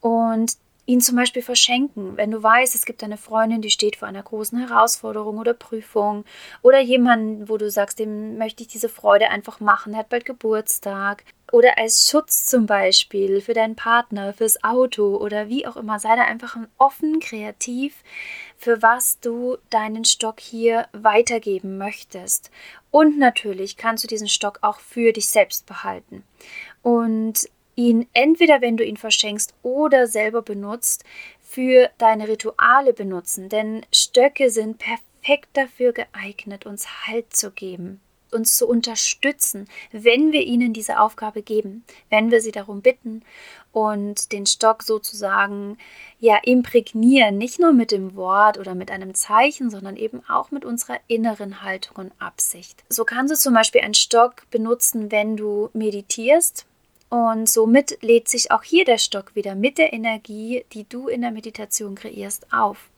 Und 0.00 0.58
ihn 0.84 1.00
zum 1.00 1.16
Beispiel 1.16 1.42
verschenken, 1.42 2.16
wenn 2.16 2.30
du 2.30 2.42
weißt, 2.42 2.74
es 2.74 2.84
gibt 2.84 3.04
eine 3.04 3.16
Freundin, 3.16 3.62
die 3.62 3.70
steht 3.70 3.96
vor 3.96 4.08
einer 4.08 4.22
großen 4.22 4.58
Herausforderung 4.58 5.38
oder 5.38 5.54
Prüfung 5.54 6.24
oder 6.62 6.80
jemanden, 6.80 7.48
wo 7.48 7.56
du 7.56 7.70
sagst, 7.70 8.00
dem 8.00 8.38
möchte 8.38 8.62
ich 8.62 8.68
diese 8.68 8.88
Freude 8.88 9.30
einfach 9.30 9.60
machen, 9.60 9.92
der 9.92 10.00
hat 10.00 10.08
bald 10.08 10.24
Geburtstag 10.24 11.24
oder 11.52 11.78
als 11.78 12.08
Schutz 12.08 12.46
zum 12.46 12.66
Beispiel 12.66 13.40
für 13.40 13.54
deinen 13.54 13.76
Partner, 13.76 14.32
fürs 14.32 14.62
Auto 14.62 15.16
oder 15.16 15.48
wie 15.48 15.66
auch 15.66 15.76
immer, 15.76 15.98
sei 15.98 16.16
da 16.16 16.24
einfach 16.24 16.56
offen, 16.78 17.20
kreativ, 17.20 17.94
für 18.56 18.82
was 18.82 19.20
du 19.20 19.56
deinen 19.70 20.04
Stock 20.04 20.40
hier 20.40 20.88
weitergeben 20.92 21.78
möchtest. 21.78 22.50
Und 22.90 23.18
natürlich 23.18 23.76
kannst 23.76 24.04
du 24.04 24.08
diesen 24.08 24.28
Stock 24.28 24.58
auch 24.62 24.80
für 24.80 25.12
dich 25.12 25.28
selbst 25.28 25.66
behalten. 25.66 26.24
Und 26.82 27.48
ihn 27.76 28.06
entweder, 28.12 28.60
wenn 28.60 28.76
du 28.76 28.84
ihn 28.84 28.96
verschenkst 28.96 29.54
oder 29.62 30.06
selber 30.06 30.42
benutzt, 30.42 31.04
für 31.40 31.90
deine 31.98 32.28
Rituale 32.28 32.92
benutzen. 32.92 33.48
Denn 33.48 33.84
Stöcke 33.92 34.50
sind 34.50 34.78
perfekt 34.78 35.48
dafür 35.54 35.92
geeignet, 35.92 36.66
uns 36.66 37.06
Halt 37.06 37.34
zu 37.34 37.50
geben, 37.50 38.00
uns 38.32 38.56
zu 38.56 38.66
unterstützen, 38.66 39.68
wenn 39.92 40.32
wir 40.32 40.42
ihnen 40.42 40.72
diese 40.72 41.00
Aufgabe 41.00 41.42
geben, 41.42 41.84
wenn 42.08 42.30
wir 42.30 42.40
sie 42.40 42.52
darum 42.52 42.82
bitten 42.82 43.22
und 43.72 44.32
den 44.32 44.46
Stock 44.46 44.82
sozusagen 44.82 45.78
ja 46.18 46.38
imprägnieren, 46.42 47.38
nicht 47.38 47.60
nur 47.60 47.72
mit 47.72 47.92
dem 47.92 48.16
Wort 48.16 48.58
oder 48.58 48.74
mit 48.74 48.90
einem 48.90 49.14
Zeichen, 49.14 49.70
sondern 49.70 49.96
eben 49.96 50.22
auch 50.28 50.50
mit 50.50 50.64
unserer 50.64 50.98
inneren 51.06 51.62
Haltung 51.62 51.96
und 51.96 52.12
Absicht. 52.18 52.84
So 52.88 53.04
kannst 53.04 53.32
du 53.32 53.38
zum 53.38 53.54
Beispiel 53.54 53.80
einen 53.80 53.94
Stock 53.94 54.48
benutzen, 54.50 55.10
wenn 55.10 55.36
du 55.36 55.70
meditierst, 55.72 56.66
und 57.10 57.48
somit 57.48 57.98
lädt 58.02 58.28
sich 58.28 58.52
auch 58.52 58.62
hier 58.62 58.84
der 58.84 58.98
Stock 58.98 59.34
wieder 59.34 59.56
mit 59.56 59.78
der 59.78 59.92
Energie, 59.92 60.64
die 60.72 60.88
du 60.88 61.08
in 61.08 61.22
der 61.22 61.32
Meditation 61.32 61.96
kreierst, 61.96 62.46
auf. 62.52 62.88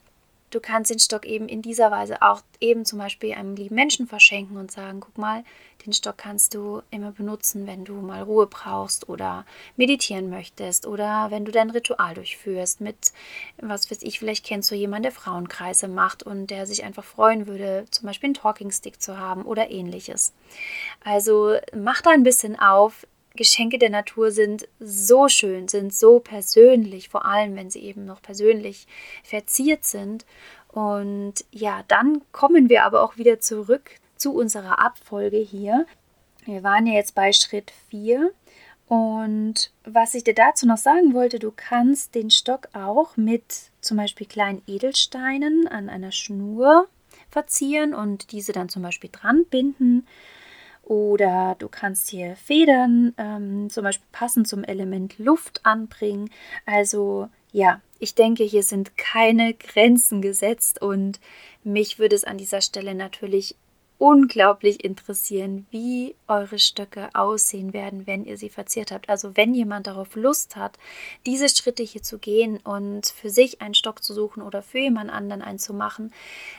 Du 0.53 0.61
kannst 0.61 0.91
den 0.91 0.99
Stock 1.01 1.27
eben 1.27 1.49
in 1.49 1.63
dieser 1.63 1.91
Weise 1.91 2.23
auch 2.23 2.43
eben 2.61 2.85
zum 2.85 2.99
Beispiel 2.99 3.33
einem 3.33 3.57
lieben 3.57 3.75
Menschen 3.75 4.07
verschenken 4.07 4.59
und 4.59 4.71
sagen, 4.71 5.01
guck 5.01 5.19
mal, 5.19 5.45
Den 5.85 5.93
Stock 5.93 6.17
kannst 6.17 6.55
du 6.55 6.83
immer 6.91 7.11
benutzen, 7.11 7.67
wenn 7.67 7.85
du 7.85 7.95
mal 7.95 8.23
Ruhe 8.23 8.47
brauchst 8.47 9.09
oder 9.09 9.45
meditieren 9.77 10.31
möchtest 10.31 10.87
oder 10.87 11.31
wenn 11.31 11.45
du 11.45 11.51
dein 11.51 11.71
Ritual 11.71 12.15
durchführst 12.15 12.81
mit, 12.81 13.13
was 13.61 13.91
weiß 13.91 14.03
ich, 14.03 14.21
vielleicht 14.21 14.47
kennst 14.47 14.71
du 14.71 14.77
jemanden, 14.77 15.05
der 15.05 15.13
Frauenkreise 15.13 15.89
macht 15.89 16.23
und 16.23 16.49
der 16.49 16.67
sich 16.67 16.85
einfach 16.85 17.05
freuen 17.05 17.49
würde, 17.49 17.87
zum 17.91 18.07
Beispiel 18.07 18.29
einen 18.29 18.35
Talking 18.35 18.71
Stick 18.71 19.03
zu 19.03 19.19
haben 19.19 19.43
oder 19.43 19.71
ähnliches. 19.71 20.33
Also 21.05 21.57
mach 21.75 22.01
da 22.01 22.11
ein 22.11 22.23
bisschen 22.23 22.59
auf. 22.59 23.07
Geschenke 23.37 23.79
der 23.79 23.91
Natur 23.91 24.31
sind 24.31 24.69
so 24.79 25.29
schön, 25.29 25.69
sind 25.69 25.95
so 25.95 26.21
persönlich, 26.21 27.09
vor 27.09 27.25
allem 27.25 27.57
wenn 27.57 27.71
sie 27.71 27.81
eben 27.81 28.05
noch 28.05 28.23
persönlich 28.23 28.87
verziert 29.23 29.85
sind. 29.85 30.25
Und 30.69 31.45
ja, 31.51 31.85
dann 31.89 32.23
kommen 32.33 32.69
wir 32.69 32.85
aber 32.85 33.03
auch 33.03 33.17
wieder 33.17 33.41
zurück 33.41 33.91
zu 34.17 34.35
unserer 34.35 34.79
Abfolge 34.79 35.39
hier. 35.39 35.87
Wir 36.45 36.63
waren 36.63 36.87
ja 36.87 36.95
jetzt 36.95 37.15
bei 37.15 37.33
Schritt 37.33 37.73
4 37.91 38.33
und 38.93 39.71
was 39.85 40.15
ich 40.15 40.23
dir 40.23 40.35
dazu 40.35 40.67
noch 40.67 40.77
sagen 40.77 41.15
wollte, 41.15 41.39
du 41.39 41.51
kannst 41.55 42.15
den 42.15 42.31
Stock 42.31 42.69
auch 42.75 43.17
mit 43.17 43.43
zum 43.81 43.97
Beispiel 43.97 44.27
kleinen 44.27 44.61
Edelsteinen 44.67 45.67
an 45.67 45.89
einer 45.89 46.13
Schnur 46.13 46.89
verzieren 47.31 47.95
und 47.95 48.33
diese 48.33 48.53
dann 48.53 48.69
zum 48.69 48.83
Beispiel 48.83 49.09
dran 49.11 49.47
binden. 49.49 50.07
Oder 50.83 51.57
du 51.59 51.69
kannst 51.69 52.11
hier 52.11 52.37
Federn 52.37 53.15
ähm, 53.17 53.71
zum 53.71 53.85
Beispiel 53.85 54.09
passend 54.13 54.49
zum 54.49 54.65
Element 54.65 55.19
Luft 55.19 55.65
anbringen. 55.65 56.31
Also 56.67 57.29
ja, 57.53 57.81
ich 57.99 58.15
denke, 58.15 58.43
hier 58.45 58.63
sind 58.63 58.97
keine 58.97 59.55
Grenzen 59.55 60.23
gesetzt 60.23 60.83
und 60.83 61.21
mich 61.63 61.99
würde 61.99 62.17
es 62.17 62.25
an 62.25 62.39
dieser 62.39 62.61
Stelle 62.61 62.95
natürlich 62.95 63.57
unglaublich 64.03 64.83
interessieren, 64.83 65.65
wie 65.71 66.17
eure 66.27 66.59
Stöcke 66.59 67.09
aussehen 67.15 67.73
werden, 67.73 68.05
wenn 68.05 68.25
ihr 68.25 68.37
sie 68.37 68.49
verziert 68.49 68.91
habt. 68.91 69.09
Also 69.09 69.37
wenn 69.37 69.55
jemand 69.55 69.87
darauf 69.87 70.17
Lust 70.17 70.57
hat, 70.57 70.77
diese 71.25 71.49
Schritte 71.49 71.85
hier 71.85 72.03
zu 72.03 72.19
gehen 72.19 72.57
und 72.65 73.07
für 73.07 73.31
sich 73.31 73.63
einen 73.63 73.75
Stock 73.75 74.03
zu 74.03 74.13
suchen 74.13 74.43
oder 74.43 74.61
für 74.61 74.81
jemand 74.81 75.13
anderen 75.13 75.41
einen 75.41 75.61
zu 75.61 75.73
machen, 75.73 76.13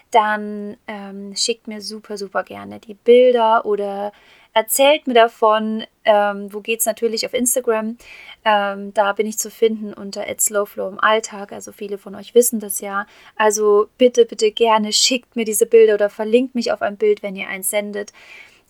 dann 0.09 0.77
ähm, 0.87 1.35
schickt 1.35 1.67
mir 1.67 1.81
super, 1.81 2.17
super 2.17 2.45
gerne 2.45 2.79
die 2.79 2.93
Bilder 2.93 3.65
oder 3.65 4.13
Erzählt 4.53 5.07
mir 5.07 5.15
davon. 5.15 5.83
Ähm, 6.05 6.53
wo 6.53 6.59
geht's 6.59 6.85
natürlich 6.85 7.25
auf 7.25 7.33
Instagram? 7.33 7.97
Ähm, 8.45 8.93
da 8.93 9.13
bin 9.13 9.25
ich 9.25 9.39
zu 9.39 9.49
finden 9.49 9.93
unter 9.93 10.25
@slowflow 10.37 10.89
im 10.89 10.99
Alltag. 10.99 11.51
Also 11.51 11.71
viele 11.71 11.97
von 11.97 12.13
euch 12.13 12.35
wissen 12.35 12.59
das 12.59 12.79
ja. 12.79 13.07
Also 13.35 13.87
bitte, 13.97 14.25
bitte 14.25 14.51
gerne 14.51 14.93
schickt 14.93 15.35
mir 15.35 15.45
diese 15.45 15.65
Bilder 15.65 15.95
oder 15.95 16.09
verlinkt 16.09 16.55
mich 16.55 16.71
auf 16.71 16.81
ein 16.81 16.97
Bild, 16.97 17.23
wenn 17.23 17.35
ihr 17.35 17.47
eins 17.47 17.69
sendet. 17.69 18.13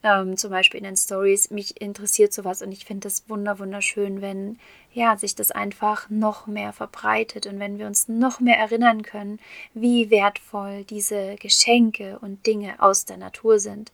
Ähm, 0.06 0.36
zum 0.36 0.52
Beispiel 0.52 0.80
in 0.80 0.84
den 0.84 0.98
Stories. 0.98 1.50
Mich 1.50 1.80
interessiert 1.82 2.34
sowas 2.34 2.62
und 2.62 2.72
ich 2.72 2.86
finde 2.86 3.08
es 3.08 3.28
wunder 3.30 3.58
wunderschön, 3.60 4.22
wenn 4.22 4.60
ja 4.94 5.18
sich 5.18 5.34
das 5.34 5.50
einfach 5.50 6.10
noch 6.10 6.46
mehr 6.46 6.74
verbreitet 6.74 7.48
und 7.48 7.60
wenn 7.60 7.80
wir 7.80 7.88
uns 7.88 8.10
noch 8.10 8.40
mehr 8.42 8.58
erinnern 8.58 9.02
können, 9.04 9.40
wie 9.74 10.10
wertvoll 10.10 10.84
diese 10.84 11.36
Geschenke 11.38 12.20
und 12.20 12.46
Dinge 12.46 12.76
aus 12.82 13.06
der 13.06 13.18
Natur 13.18 13.60
sind, 13.60 13.92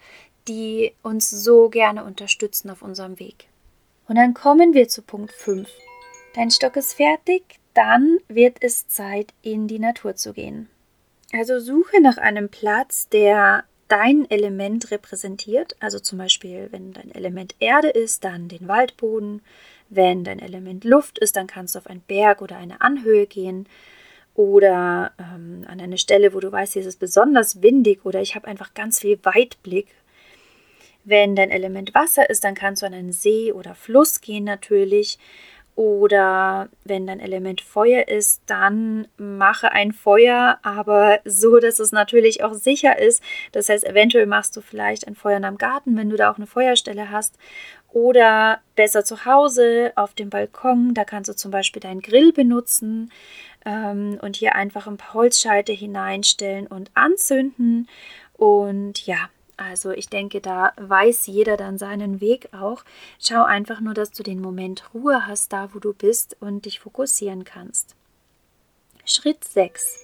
die 0.47 0.93
uns 1.03 1.29
so 1.29 1.69
gerne 1.69 2.03
unterstützen 2.03 2.69
auf 2.69 2.81
unserem 2.81 3.19
Weg. 3.19 3.47
Und 4.07 4.15
dann 4.15 4.33
kommen 4.33 4.73
wir 4.73 4.87
zu 4.87 5.01
Punkt 5.01 5.31
5. 5.31 5.69
Dein 6.33 6.51
Stock 6.51 6.75
ist 6.75 6.93
fertig, 6.93 7.59
dann 7.73 8.17
wird 8.27 8.57
es 8.61 8.87
Zeit, 8.87 9.33
in 9.41 9.67
die 9.67 9.79
Natur 9.79 10.15
zu 10.15 10.33
gehen. 10.33 10.69
Also 11.31 11.59
suche 11.59 12.01
nach 12.01 12.17
einem 12.17 12.49
Platz, 12.49 13.07
der 13.09 13.63
dein 13.87 14.29
Element 14.29 14.91
repräsentiert. 14.91 15.75
Also 15.79 15.99
zum 15.99 16.17
Beispiel, 16.17 16.69
wenn 16.71 16.93
dein 16.93 17.13
Element 17.13 17.55
Erde 17.59 17.89
ist, 17.89 18.23
dann 18.23 18.47
den 18.47 18.67
Waldboden. 18.67 19.41
Wenn 19.89 20.23
dein 20.23 20.39
Element 20.39 20.83
Luft 20.83 21.19
ist, 21.19 21.35
dann 21.35 21.47
kannst 21.47 21.75
du 21.75 21.79
auf 21.79 21.87
einen 21.87 22.01
Berg 22.01 22.41
oder 22.41 22.57
eine 22.57 22.81
Anhöhe 22.81 23.27
gehen. 23.27 23.67
Oder 24.35 25.11
ähm, 25.19 25.65
an 25.67 25.81
eine 25.81 25.97
Stelle, 25.97 26.33
wo 26.33 26.39
du 26.39 26.51
weißt, 26.51 26.73
hier 26.73 26.81
ist 26.81 26.87
es 26.87 26.95
besonders 26.95 27.61
windig 27.61 28.05
oder 28.05 28.21
ich 28.21 28.35
habe 28.35 28.47
einfach 28.47 28.73
ganz 28.73 28.99
viel 28.99 29.19
Weitblick 29.23 29.87
wenn 31.03 31.35
dein 31.35 31.51
Element 31.51 31.93
Wasser 31.95 32.29
ist, 32.29 32.43
dann 32.43 32.55
kannst 32.55 32.81
du 32.81 32.85
an 32.85 32.93
einen 32.93 33.11
See 33.11 33.51
oder 33.51 33.75
Fluss 33.75 34.21
gehen 34.21 34.43
natürlich. 34.43 35.17
Oder 35.79 36.67
wenn 36.83 37.07
dein 37.07 37.21
Element 37.21 37.61
Feuer 37.61 38.09
ist, 38.09 38.41
dann 38.47 39.07
mache 39.15 39.71
ein 39.71 39.93
Feuer, 39.93 40.59
aber 40.61 41.21
so, 41.23 41.57
dass 41.59 41.79
es 41.79 41.93
natürlich 41.93 42.43
auch 42.43 42.53
sicher 42.53 42.99
ist. 42.99 43.23
Das 43.53 43.69
heißt, 43.69 43.85
eventuell 43.85 44.25
machst 44.25 44.57
du 44.57 44.61
vielleicht 44.61 45.07
ein 45.07 45.15
Feuer 45.15 45.37
in 45.37 45.43
deinem 45.43 45.57
Garten, 45.57 45.95
wenn 45.95 46.09
du 46.09 46.17
da 46.17 46.31
auch 46.31 46.35
eine 46.35 46.47
Feuerstelle 46.47 47.11
hast. 47.11 47.37
Oder 47.93 48.59
besser 48.75 49.05
zu 49.05 49.23
Hause 49.23 49.93
auf 49.95 50.13
dem 50.13 50.29
Balkon, 50.29 50.93
da 50.93 51.05
kannst 51.05 51.29
du 51.29 51.33
zum 51.33 51.49
Beispiel 51.49 51.79
deinen 51.79 52.01
Grill 52.01 52.33
benutzen 52.33 53.09
ähm, 53.65 54.19
und 54.21 54.35
hier 54.35 54.55
einfach 54.55 54.85
ein 54.85 54.97
paar 54.97 55.13
Holzscheite 55.13 55.71
hineinstellen 55.71 56.67
und 56.67 56.91
anzünden. 56.93 57.87
Und 58.33 59.05
ja, 59.07 59.29
also 59.59 59.91
ich 59.91 60.07
denke, 60.09 60.39
da 60.39 60.73
weiß 60.77 61.27
jeder 61.27 61.57
dann 61.57 61.77
seinen 61.77 62.21
Weg 62.21 62.53
auch. 62.53 62.83
Schau 63.19 63.43
einfach 63.43 63.81
nur, 63.81 63.93
dass 63.93 64.11
du 64.11 64.23
den 64.23 64.39
Moment 64.39 64.93
Ruhe 64.93 65.27
hast, 65.27 65.51
da 65.51 65.73
wo 65.73 65.79
du 65.79 65.93
bist 65.93 66.37
und 66.39 66.65
dich 66.65 66.79
fokussieren 66.79 67.43
kannst. 67.43 67.95
Schritt 69.05 69.43
6. 69.43 69.97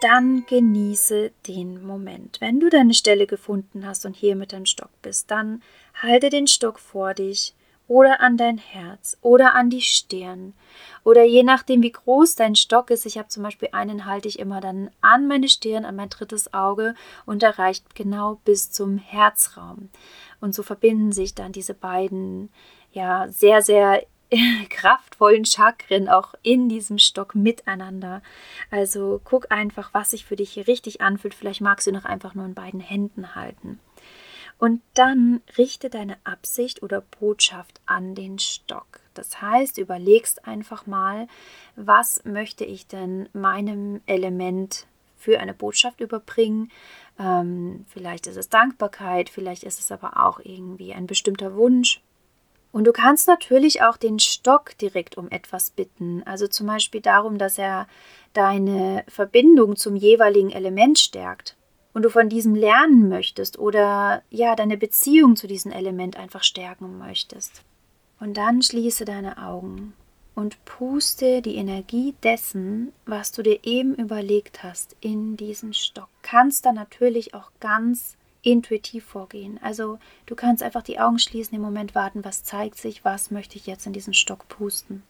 Dann 0.00 0.46
genieße 0.46 1.30
den 1.46 1.84
Moment. 1.84 2.40
Wenn 2.40 2.58
du 2.58 2.70
deine 2.70 2.94
Stelle 2.94 3.26
gefunden 3.26 3.86
hast 3.86 4.06
und 4.06 4.16
hier 4.16 4.34
mit 4.34 4.52
deinem 4.52 4.66
Stock 4.66 4.90
bist, 5.02 5.30
dann 5.30 5.62
halte 5.94 6.30
den 6.30 6.46
Stock 6.46 6.78
vor 6.78 7.14
dich 7.14 7.54
oder 7.88 8.20
an 8.20 8.36
dein 8.36 8.58
Herz 8.58 9.18
oder 9.20 9.54
an 9.54 9.70
die 9.70 9.82
Stirn 9.82 10.54
oder 11.04 11.24
je 11.24 11.42
nachdem, 11.42 11.82
wie 11.82 11.92
groß 11.92 12.36
dein 12.36 12.54
Stock 12.54 12.90
ist. 12.90 13.06
Ich 13.06 13.18
habe 13.18 13.28
zum 13.28 13.42
Beispiel 13.42 13.68
einen, 13.72 14.06
halte 14.06 14.28
ich 14.28 14.38
immer 14.38 14.60
dann 14.60 14.90
an 15.00 15.26
meine 15.26 15.48
Stirn, 15.48 15.84
an 15.84 15.96
mein 15.96 16.08
drittes 16.08 16.54
Auge 16.54 16.94
und 17.26 17.42
er 17.42 17.58
reicht 17.58 17.94
genau 17.94 18.40
bis 18.44 18.70
zum 18.70 18.98
Herzraum. 18.98 19.90
Und 20.40 20.54
so 20.54 20.62
verbinden 20.62 21.12
sich 21.12 21.34
dann 21.34 21.52
diese 21.52 21.74
beiden, 21.74 22.50
ja, 22.92 23.28
sehr, 23.28 23.62
sehr 23.62 24.04
kraftvollen 24.70 25.44
Chakren 25.44 26.08
auch 26.08 26.34
in 26.42 26.68
diesem 26.68 26.98
Stock 26.98 27.34
miteinander. 27.34 28.22
Also 28.70 29.20
guck 29.24 29.50
einfach, 29.50 29.92
was 29.92 30.10
sich 30.10 30.24
für 30.24 30.36
dich 30.36 30.52
hier 30.52 30.66
richtig 30.68 31.00
anfühlt. 31.00 31.34
Vielleicht 31.34 31.60
magst 31.60 31.86
du 31.86 31.92
noch 31.92 32.04
einfach 32.04 32.34
nur 32.34 32.44
in 32.44 32.54
beiden 32.54 32.80
Händen 32.80 33.34
halten. 33.34 33.80
Und 34.62 34.80
dann 34.94 35.40
richte 35.58 35.90
deine 35.90 36.18
Absicht 36.22 36.84
oder 36.84 37.00
Botschaft 37.00 37.80
an 37.84 38.14
den 38.14 38.38
Stock. 38.38 39.00
Das 39.12 39.42
heißt, 39.42 39.76
überlegst 39.76 40.46
einfach 40.46 40.86
mal, 40.86 41.26
was 41.74 42.24
möchte 42.24 42.64
ich 42.64 42.86
denn 42.86 43.28
meinem 43.32 44.02
Element 44.06 44.86
für 45.16 45.40
eine 45.40 45.52
Botschaft 45.52 46.00
überbringen. 46.00 46.70
Ähm, 47.18 47.86
vielleicht 47.88 48.28
ist 48.28 48.36
es 48.36 48.50
Dankbarkeit, 48.50 49.30
vielleicht 49.30 49.64
ist 49.64 49.80
es 49.80 49.90
aber 49.90 50.24
auch 50.24 50.38
irgendwie 50.38 50.94
ein 50.94 51.08
bestimmter 51.08 51.56
Wunsch. 51.56 52.00
Und 52.70 52.84
du 52.84 52.92
kannst 52.92 53.26
natürlich 53.26 53.82
auch 53.82 53.96
den 53.96 54.20
Stock 54.20 54.78
direkt 54.78 55.18
um 55.18 55.28
etwas 55.28 55.70
bitten. 55.70 56.22
Also 56.24 56.46
zum 56.46 56.68
Beispiel 56.68 57.00
darum, 57.00 57.36
dass 57.36 57.58
er 57.58 57.88
deine 58.32 59.02
Verbindung 59.08 59.74
zum 59.74 59.96
jeweiligen 59.96 60.52
Element 60.52 61.00
stärkt 61.00 61.56
und 61.94 62.02
du 62.02 62.10
von 62.10 62.28
diesem 62.28 62.54
lernen 62.54 63.08
möchtest 63.08 63.58
oder 63.58 64.22
ja, 64.30 64.56
deine 64.56 64.76
Beziehung 64.76 65.36
zu 65.36 65.46
diesem 65.46 65.72
Element 65.72 66.16
einfach 66.16 66.42
stärken 66.42 66.98
möchtest. 66.98 67.62
Und 68.20 68.36
dann 68.36 68.62
schließe 68.62 69.04
deine 69.04 69.38
Augen 69.38 69.94
und 70.34 70.64
puste 70.64 71.42
die 71.42 71.56
Energie 71.56 72.14
dessen, 72.22 72.92
was 73.04 73.32
du 73.32 73.42
dir 73.42 73.60
eben 73.64 73.94
überlegt 73.94 74.62
hast, 74.62 74.96
in 75.00 75.36
diesen 75.36 75.74
Stock. 75.74 76.08
Kannst 76.22 76.64
da 76.64 76.72
natürlich 76.72 77.34
auch 77.34 77.50
ganz 77.60 78.16
intuitiv 78.42 79.04
vorgehen. 79.04 79.58
Also 79.62 79.98
du 80.26 80.34
kannst 80.34 80.62
einfach 80.62 80.82
die 80.82 80.98
Augen 80.98 81.18
schließen, 81.18 81.54
im 81.54 81.62
Moment 81.62 81.94
warten, 81.94 82.24
was 82.24 82.42
zeigt 82.42 82.78
sich, 82.78 83.04
was 83.04 83.30
möchte 83.30 83.56
ich 83.56 83.66
jetzt 83.66 83.86
in 83.86 83.92
diesen 83.92 84.14
Stock 84.14 84.48
pusten. 84.48 85.02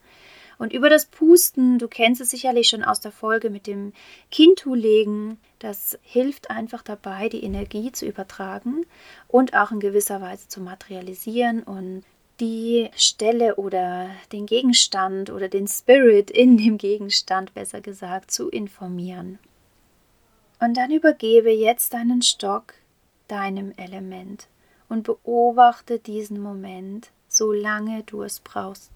Und 0.62 0.72
über 0.72 0.88
das 0.88 1.06
Pusten, 1.06 1.80
du 1.80 1.88
kennst 1.88 2.20
es 2.20 2.30
sicherlich 2.30 2.68
schon 2.68 2.84
aus 2.84 3.00
der 3.00 3.10
Folge 3.10 3.50
mit 3.50 3.66
dem 3.66 3.92
Kintu-Legen, 4.30 5.38
das 5.58 5.98
hilft 6.02 6.52
einfach 6.52 6.82
dabei, 6.82 7.28
die 7.28 7.42
Energie 7.42 7.90
zu 7.90 8.06
übertragen 8.06 8.86
und 9.26 9.54
auch 9.54 9.72
in 9.72 9.80
gewisser 9.80 10.20
Weise 10.20 10.46
zu 10.46 10.60
materialisieren 10.60 11.64
und 11.64 12.04
die 12.38 12.88
Stelle 12.94 13.56
oder 13.56 14.10
den 14.30 14.46
Gegenstand 14.46 15.30
oder 15.30 15.48
den 15.48 15.66
Spirit 15.66 16.30
in 16.30 16.56
dem 16.56 16.78
Gegenstand, 16.78 17.54
besser 17.54 17.80
gesagt, 17.80 18.30
zu 18.30 18.48
informieren. 18.48 19.40
Und 20.60 20.76
dann 20.76 20.92
übergebe 20.92 21.50
jetzt 21.50 21.92
deinen 21.92 22.22
Stock 22.22 22.74
deinem 23.26 23.72
Element 23.76 24.46
und 24.88 25.02
beobachte 25.02 25.98
diesen 25.98 26.40
Moment, 26.40 27.10
solange 27.26 28.04
du 28.04 28.22
es 28.22 28.38
brauchst. 28.38 28.92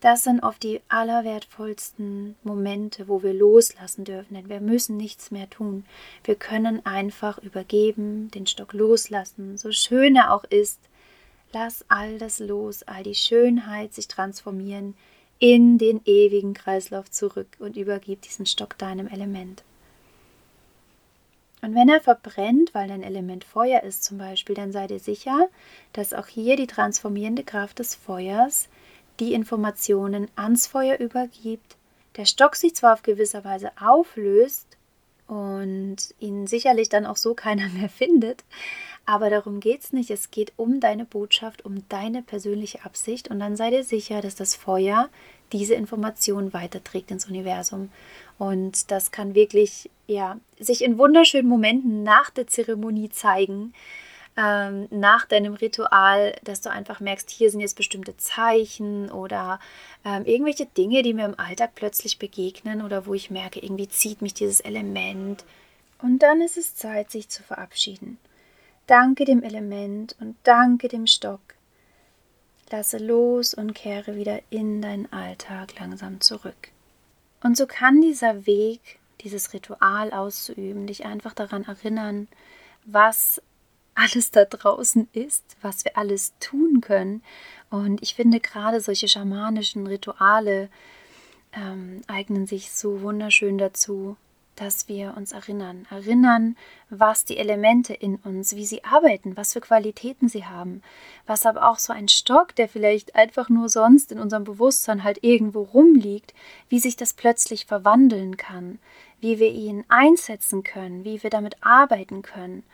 Das 0.00 0.22
sind 0.22 0.44
oft 0.44 0.62
die 0.62 0.80
allerwertvollsten 0.88 2.36
Momente, 2.44 3.08
wo 3.08 3.22
wir 3.24 3.34
loslassen 3.34 4.04
dürfen, 4.04 4.34
denn 4.34 4.48
wir 4.48 4.60
müssen 4.60 4.96
nichts 4.96 5.32
mehr 5.32 5.50
tun. 5.50 5.84
Wir 6.22 6.36
können 6.36 6.86
einfach 6.86 7.38
übergeben, 7.38 8.30
den 8.30 8.46
Stock 8.46 8.72
loslassen, 8.74 9.58
so 9.58 9.72
schön 9.72 10.14
er 10.14 10.32
auch 10.32 10.44
ist. 10.44 10.78
Lass 11.52 11.84
all 11.88 12.18
das 12.18 12.38
los, 12.38 12.84
all 12.84 13.02
die 13.02 13.16
Schönheit 13.16 13.92
sich 13.92 14.06
transformieren 14.06 14.94
in 15.40 15.78
den 15.78 16.00
ewigen 16.04 16.54
Kreislauf 16.54 17.10
zurück 17.10 17.48
und 17.58 17.76
übergib 17.76 18.22
diesen 18.22 18.46
Stock 18.46 18.78
deinem 18.78 19.08
Element. 19.08 19.64
Und 21.60 21.74
wenn 21.74 21.88
er 21.88 22.00
verbrennt, 22.00 22.72
weil 22.72 22.86
dein 22.86 23.02
Element 23.02 23.42
Feuer 23.42 23.82
ist 23.82 24.04
zum 24.04 24.18
Beispiel, 24.18 24.54
dann 24.54 24.70
sei 24.70 24.86
dir 24.86 25.00
sicher, 25.00 25.48
dass 25.92 26.12
auch 26.14 26.28
hier 26.28 26.54
die 26.54 26.68
transformierende 26.68 27.42
Kraft 27.42 27.80
des 27.80 27.96
Feuers 27.96 28.68
die 29.20 29.34
Informationen 29.34 30.28
ans 30.36 30.66
Feuer 30.66 30.98
übergibt, 30.98 31.76
der 32.16 32.24
Stock 32.24 32.56
sich 32.56 32.74
zwar 32.74 32.94
auf 32.94 33.02
gewisse 33.02 33.44
Weise 33.44 33.70
auflöst 33.80 34.66
und 35.26 35.96
ihn 36.18 36.46
sicherlich 36.46 36.88
dann 36.88 37.06
auch 37.06 37.16
so 37.16 37.34
keiner 37.34 37.68
mehr 37.78 37.88
findet, 37.88 38.44
aber 39.06 39.30
darum 39.30 39.60
geht 39.60 39.82
es 39.82 39.92
nicht. 39.94 40.10
Es 40.10 40.30
geht 40.30 40.52
um 40.56 40.80
deine 40.80 41.06
Botschaft, 41.06 41.64
um 41.64 41.88
deine 41.88 42.22
persönliche 42.22 42.84
Absicht 42.84 43.28
und 43.28 43.40
dann 43.40 43.56
sei 43.56 43.70
dir 43.70 43.82
sicher, 43.82 44.20
dass 44.20 44.34
das 44.34 44.54
Feuer 44.54 45.08
diese 45.52 45.74
Information 45.74 46.52
weiterträgt 46.52 47.10
ins 47.10 47.26
Universum. 47.26 47.90
Und 48.38 48.90
das 48.90 49.10
kann 49.10 49.34
wirklich 49.34 49.88
ja, 50.06 50.38
sich 50.58 50.84
in 50.84 50.98
wunderschönen 50.98 51.48
Momenten 51.48 52.02
nach 52.02 52.28
der 52.28 52.48
Zeremonie 52.48 53.08
zeigen, 53.08 53.72
ähm, 54.38 54.86
nach 54.90 55.26
deinem 55.26 55.54
Ritual, 55.54 56.36
dass 56.44 56.60
du 56.60 56.70
einfach 56.70 57.00
merkst, 57.00 57.28
hier 57.28 57.50
sind 57.50 57.58
jetzt 57.58 57.76
bestimmte 57.76 58.16
Zeichen 58.16 59.10
oder 59.10 59.58
ähm, 60.04 60.24
irgendwelche 60.26 60.66
Dinge, 60.66 61.02
die 61.02 61.12
mir 61.12 61.24
im 61.24 61.38
Alltag 61.38 61.72
plötzlich 61.74 62.20
begegnen 62.20 62.82
oder 62.82 63.04
wo 63.06 63.14
ich 63.14 63.32
merke, 63.32 63.58
irgendwie 63.58 63.88
zieht 63.88 64.22
mich 64.22 64.34
dieses 64.34 64.60
Element. 64.60 65.44
Und 66.00 66.20
dann 66.20 66.40
ist 66.40 66.56
es 66.56 66.76
Zeit, 66.76 67.10
sich 67.10 67.28
zu 67.28 67.42
verabschieden. 67.42 68.18
Danke 68.86 69.24
dem 69.24 69.42
Element 69.42 70.14
und 70.20 70.36
danke 70.44 70.86
dem 70.86 71.08
Stock. 71.08 71.40
Lasse 72.70 72.98
los 72.98 73.54
und 73.54 73.74
kehre 73.74 74.14
wieder 74.14 74.40
in 74.50 74.80
deinen 74.80 75.12
Alltag 75.12 75.78
langsam 75.80 76.20
zurück. 76.20 76.68
Und 77.42 77.56
so 77.56 77.66
kann 77.66 78.00
dieser 78.00 78.46
Weg, 78.46 79.00
dieses 79.22 79.52
Ritual 79.52 80.12
auszuüben, 80.12 80.86
dich 80.86 81.04
einfach 81.04 81.34
daran 81.34 81.64
erinnern, 81.64 82.28
was 82.84 83.42
alles 83.98 84.30
da 84.30 84.44
draußen 84.44 85.08
ist, 85.12 85.44
was 85.60 85.84
wir 85.84 85.98
alles 85.98 86.32
tun 86.40 86.80
können. 86.80 87.22
Und 87.70 88.02
ich 88.02 88.14
finde 88.14 88.40
gerade 88.40 88.80
solche 88.80 89.08
schamanischen 89.08 89.86
Rituale 89.86 90.68
ähm, 91.52 92.02
eignen 92.06 92.46
sich 92.46 92.70
so 92.70 93.02
wunderschön 93.02 93.58
dazu, 93.58 94.16
dass 94.54 94.88
wir 94.88 95.14
uns 95.16 95.32
erinnern. 95.32 95.86
Erinnern, 95.90 96.56
was 96.90 97.24
die 97.24 97.38
Elemente 97.38 97.94
in 97.94 98.16
uns, 98.16 98.56
wie 98.56 98.66
sie 98.66 98.84
arbeiten, 98.84 99.36
was 99.36 99.52
für 99.52 99.60
Qualitäten 99.60 100.28
sie 100.28 100.46
haben. 100.46 100.82
Was 101.26 101.46
aber 101.46 101.68
auch 101.70 101.78
so 101.78 101.92
ein 101.92 102.08
Stock, 102.08 102.54
der 102.56 102.68
vielleicht 102.68 103.14
einfach 103.14 103.48
nur 103.48 103.68
sonst 103.68 104.10
in 104.10 104.18
unserem 104.18 104.44
Bewusstsein 104.44 105.04
halt 105.04 105.22
irgendwo 105.22 105.62
rumliegt, 105.62 106.34
wie 106.68 106.80
sich 106.80 106.96
das 106.96 107.12
plötzlich 107.12 107.66
verwandeln 107.66 108.36
kann, 108.36 108.78
wie 109.20 109.38
wir 109.38 109.50
ihn 109.50 109.84
einsetzen 109.88 110.64
können, 110.64 111.04
wie 111.04 111.22
wir 111.22 111.30
damit 111.30 111.56
arbeiten 111.60 112.22
können. 112.22 112.64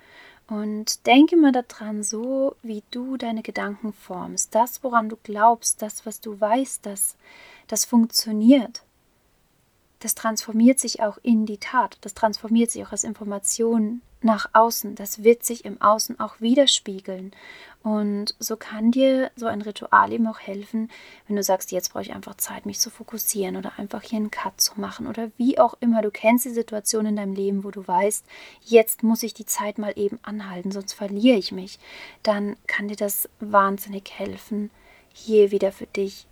Und 0.46 1.06
denke 1.06 1.36
mal 1.36 1.52
daran, 1.52 2.02
so 2.02 2.54
wie 2.62 2.82
du 2.90 3.16
deine 3.16 3.42
Gedanken 3.42 3.92
formst, 3.92 4.54
das, 4.54 4.84
woran 4.84 5.08
du 5.08 5.16
glaubst, 5.22 5.80
das, 5.80 6.04
was 6.04 6.20
du 6.20 6.38
weißt, 6.38 6.84
das, 6.84 7.16
das 7.66 7.86
funktioniert. 7.86 8.82
Das 10.04 10.14
transformiert 10.14 10.78
sich 10.80 11.00
auch 11.00 11.16
in 11.22 11.46
die 11.46 11.56
Tat, 11.56 11.96
das 12.02 12.12
transformiert 12.12 12.70
sich 12.70 12.84
auch 12.84 12.92
als 12.92 13.04
Information 13.04 14.02
nach 14.20 14.50
außen, 14.52 14.96
das 14.96 15.24
wird 15.24 15.46
sich 15.46 15.64
im 15.64 15.80
Außen 15.80 16.20
auch 16.20 16.42
widerspiegeln. 16.42 17.32
Und 17.82 18.34
so 18.38 18.56
kann 18.56 18.90
dir 18.90 19.30
so 19.34 19.46
ein 19.46 19.62
Ritual 19.62 20.12
eben 20.12 20.26
auch 20.26 20.40
helfen, 20.40 20.90
wenn 21.26 21.36
du 21.36 21.42
sagst, 21.42 21.72
jetzt 21.72 21.90
brauche 21.90 22.02
ich 22.02 22.12
einfach 22.12 22.36
Zeit, 22.36 22.66
mich 22.66 22.80
zu 22.80 22.90
fokussieren 22.90 23.56
oder 23.56 23.78
einfach 23.78 24.02
hier 24.02 24.18
einen 24.18 24.30
Cut 24.30 24.60
zu 24.60 24.78
machen 24.78 25.06
oder 25.06 25.30
wie 25.38 25.58
auch 25.58 25.72
immer. 25.80 26.02
Du 26.02 26.10
kennst 26.10 26.44
die 26.44 26.50
Situation 26.50 27.06
in 27.06 27.16
deinem 27.16 27.32
Leben, 27.32 27.64
wo 27.64 27.70
du 27.70 27.88
weißt, 27.88 28.26
jetzt 28.60 29.04
muss 29.04 29.22
ich 29.22 29.32
die 29.32 29.46
Zeit 29.46 29.78
mal 29.78 29.94
eben 29.96 30.18
anhalten, 30.20 30.70
sonst 30.70 30.92
verliere 30.92 31.38
ich 31.38 31.50
mich. 31.50 31.78
Dann 32.22 32.56
kann 32.66 32.88
dir 32.88 32.96
das 32.96 33.26
wahnsinnig 33.40 34.10
helfen, 34.10 34.70
hier 35.14 35.50
wieder 35.50 35.72
für 35.72 35.86
dich 35.86 36.26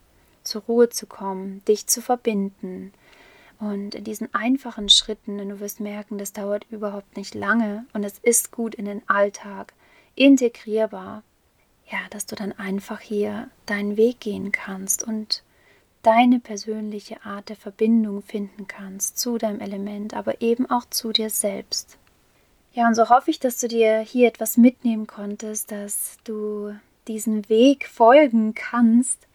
zur 0.45 0.61
Ruhe 0.69 0.91
zu 0.91 1.07
kommen, 1.07 1.65
dich 1.65 1.87
zu 1.87 2.03
verbinden 2.03 2.93
und 3.63 3.95
in 3.95 4.03
diesen 4.03 4.35
einfachen 4.35 4.89
Schritten, 4.89 5.39
du 5.39 5.61
wirst 5.61 5.79
merken, 5.79 6.19
das 6.19 6.33
dauert 6.33 6.67
überhaupt 6.71 7.17
nicht 7.17 7.33
lange 7.33 7.87
und 7.93 8.03
es 8.03 8.19
ist 8.19 8.51
gut 8.51 8.75
in 8.75 8.87
den 8.87 9.09
Alltag 9.09 9.73
integrierbar, 10.17 11.23
ja, 11.89 11.99
dass 12.11 12.27
du 12.27 12.35
dann 12.35 12.53
einfach 12.53 12.99
hier 12.99 13.49
deinen 13.67 13.97
Weg 13.97 14.19
gehen 14.19 14.51
kannst 14.51 15.05
und 15.05 15.45
deine 16.03 16.41
persönliche 16.41 17.25
Art 17.25 17.51
der 17.51 17.57
Verbindung 17.57 18.23
finden 18.23 18.67
kannst 18.67 19.19
zu 19.19 19.39
deinem 19.39 19.61
Element, 19.61 20.15
aber 20.15 20.41
eben 20.41 20.69
auch 20.69 20.87
zu 20.91 21.13
dir 21.13 21.31
selbst. 21.31 21.99
Ja, 22.73 22.89
und 22.89 22.97
so 22.97 23.11
hoffe 23.11 23.31
ich, 23.31 23.39
dass 23.39 23.61
du 23.61 23.69
dir 23.69 24.01
hier 24.01 24.27
etwas 24.27 24.57
mitnehmen 24.57 25.07
konntest, 25.07 25.71
dass 25.71 26.17
du 26.25 26.75
diesen 27.07 27.49
Weg 27.49 27.87
folgen 27.87 28.57
kannst 28.57 29.29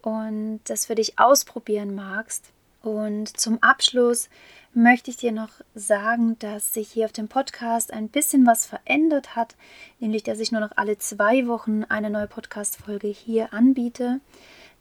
und 0.00 0.60
das 0.64 0.86
für 0.86 0.94
dich 0.94 1.18
ausprobieren 1.18 1.94
magst. 1.94 2.53
Und 2.84 3.40
zum 3.40 3.62
Abschluss 3.62 4.28
möchte 4.74 5.10
ich 5.10 5.16
dir 5.16 5.32
noch 5.32 5.48
sagen, 5.74 6.38
dass 6.38 6.74
sich 6.74 6.90
hier 6.90 7.06
auf 7.06 7.12
dem 7.12 7.28
Podcast 7.28 7.94
ein 7.94 8.10
bisschen 8.10 8.46
was 8.46 8.66
verändert 8.66 9.34
hat, 9.34 9.56
nämlich 10.00 10.22
dass 10.22 10.38
ich 10.38 10.52
nur 10.52 10.60
noch 10.60 10.72
alle 10.76 10.98
zwei 10.98 11.46
Wochen 11.46 11.84
eine 11.84 12.10
neue 12.10 12.26
Podcast-Folge 12.26 13.08
hier 13.08 13.54
anbiete, 13.54 14.20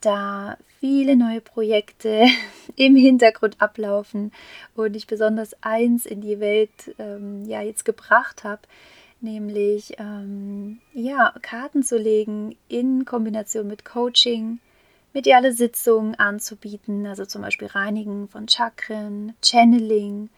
da 0.01 0.57
viele 0.81 1.15
neue 1.15 1.39
Projekte 1.39 2.25
im 2.75 2.97
Hintergrund 2.97 3.61
ablaufen 3.61 4.33
und 4.75 4.97
ich 4.97 5.07
besonders 5.07 5.55
eins 5.61 6.05
in 6.05 6.19
die 6.19 6.41
Welt 6.41 6.93
ähm, 6.99 7.45
ja 7.45 7.61
jetzt 7.61 7.85
gebracht 7.85 8.43
habe, 8.43 8.63
nämlich 9.21 9.93
ähm, 9.97 10.81
ja 10.93 11.33
Karten 11.41 11.83
zu 11.83 11.97
legen 11.97 12.57
in 12.67 13.05
Kombination 13.05 13.65
mit 13.65 13.85
Coaching 13.85 14.59
mediale 15.13 15.53
Sitzungen 15.53 16.15
anzubieten, 16.15 17.05
also 17.05 17.25
zum 17.25 17.41
Beispiel 17.41 17.67
Reinigen 17.67 18.27
von 18.27 18.47
Chakren, 18.47 19.33
Channeling 19.43 20.29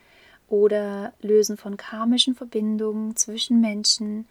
oder 0.47 1.13
Lösen 1.21 1.57
von 1.57 1.77
karmischen 1.77 2.35
Verbindungen 2.35 3.15
zwischen 3.15 3.61
Menschen. 3.61 4.27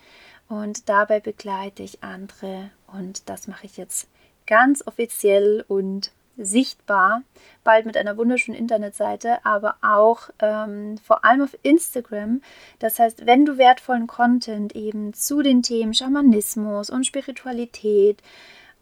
Und 0.49 0.89
dabei 0.89 1.21
begleite 1.21 1.83
ich 1.83 2.03
andere 2.05 2.71
und 2.87 3.29
das 3.29 3.49
mache 3.49 3.67
ich 3.67 3.77
jetzt 3.77 4.09
ganz 4.47 4.87
offiziell 4.87 5.65
und 5.67 6.13
sichtbar, 6.37 7.23
bald 7.63 7.87
mit 7.87 7.97
einer 7.97 8.17
wunderschönen 8.17 8.59
Internetseite, 8.59 9.45
aber 9.45 9.77
auch 9.83 10.31
ähm, 10.41 10.99
vor 10.99 11.25
allem 11.25 11.43
auf 11.43 11.57
Instagram. 11.63 12.43
Das 12.81 12.99
heißt, 12.99 13.27
wenn 13.27 13.45
du 13.45 13.57
wertvollen 13.57 14.07
Content 14.07 14.75
eben 14.75 15.15
zu 15.15 15.43
den 15.43 15.63
Themen 15.63 15.95
Schamanismus 15.95 16.91
und 16.91 17.07
Spiritualität, 17.07 18.21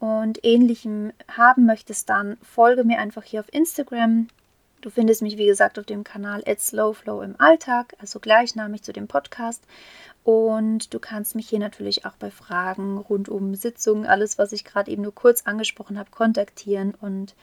und 0.03 0.45
ähnlichem 0.45 1.13
haben 1.29 1.65
möchtest, 1.65 2.09
dann 2.09 2.37
folge 2.43 2.83
mir 2.83 2.99
einfach 2.99 3.23
hier 3.23 3.39
auf 3.39 3.55
Instagram. 3.55 4.27
Du 4.81 4.91
findest 4.91 5.23
mich, 5.23 5.39
wie 5.39 5.47
gesagt, 5.47 5.79
auf 5.79 5.87
dem 5.87 6.03
Kanal 6.03 6.43
at 6.45 6.59
Slowflow 6.59 7.23
im 7.23 7.37
Alltag, 7.39 7.95
also 8.01 8.19
gleichnamig 8.19 8.83
zu 8.83 8.93
dem 8.93 9.07
Podcast. 9.07 9.63
Und 10.25 10.93
du 10.93 10.99
kannst 10.99 11.37
mich 11.37 11.49
hier 11.49 11.61
natürlich 11.61 12.05
auch 12.05 12.17
bei 12.19 12.33
Fragen 12.33 12.99
rund 12.99 13.29
um 13.29 13.55
Sitzungen, 13.55 14.05
alles, 14.05 14.39
was 14.39 14.51
ich 14.51 14.65
gerade 14.65 14.91
eben 14.91 15.03
nur 15.03 15.15
kurz 15.15 15.43
angesprochen 15.43 15.97
habe, 16.01 16.11
kontaktieren. 16.11 16.95
Und, 17.01 17.37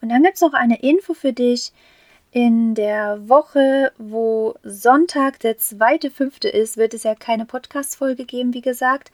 und 0.00 0.08
dann 0.08 0.22
gibt 0.22 0.36
es 0.36 0.40
noch 0.40 0.54
eine 0.54 0.80
Info 0.80 1.12
für 1.12 1.34
dich. 1.34 1.74
In 2.30 2.74
der 2.74 3.28
Woche, 3.28 3.92
wo 3.98 4.54
Sonntag 4.62 5.40
der 5.40 5.58
zweite, 5.58 6.10
fünfte 6.10 6.48
ist, 6.48 6.78
wird 6.78 6.94
es 6.94 7.02
ja 7.02 7.14
keine 7.14 7.44
Podcast-Folge 7.44 8.24
geben, 8.24 8.54
wie 8.54 8.62
gesagt. 8.62 9.12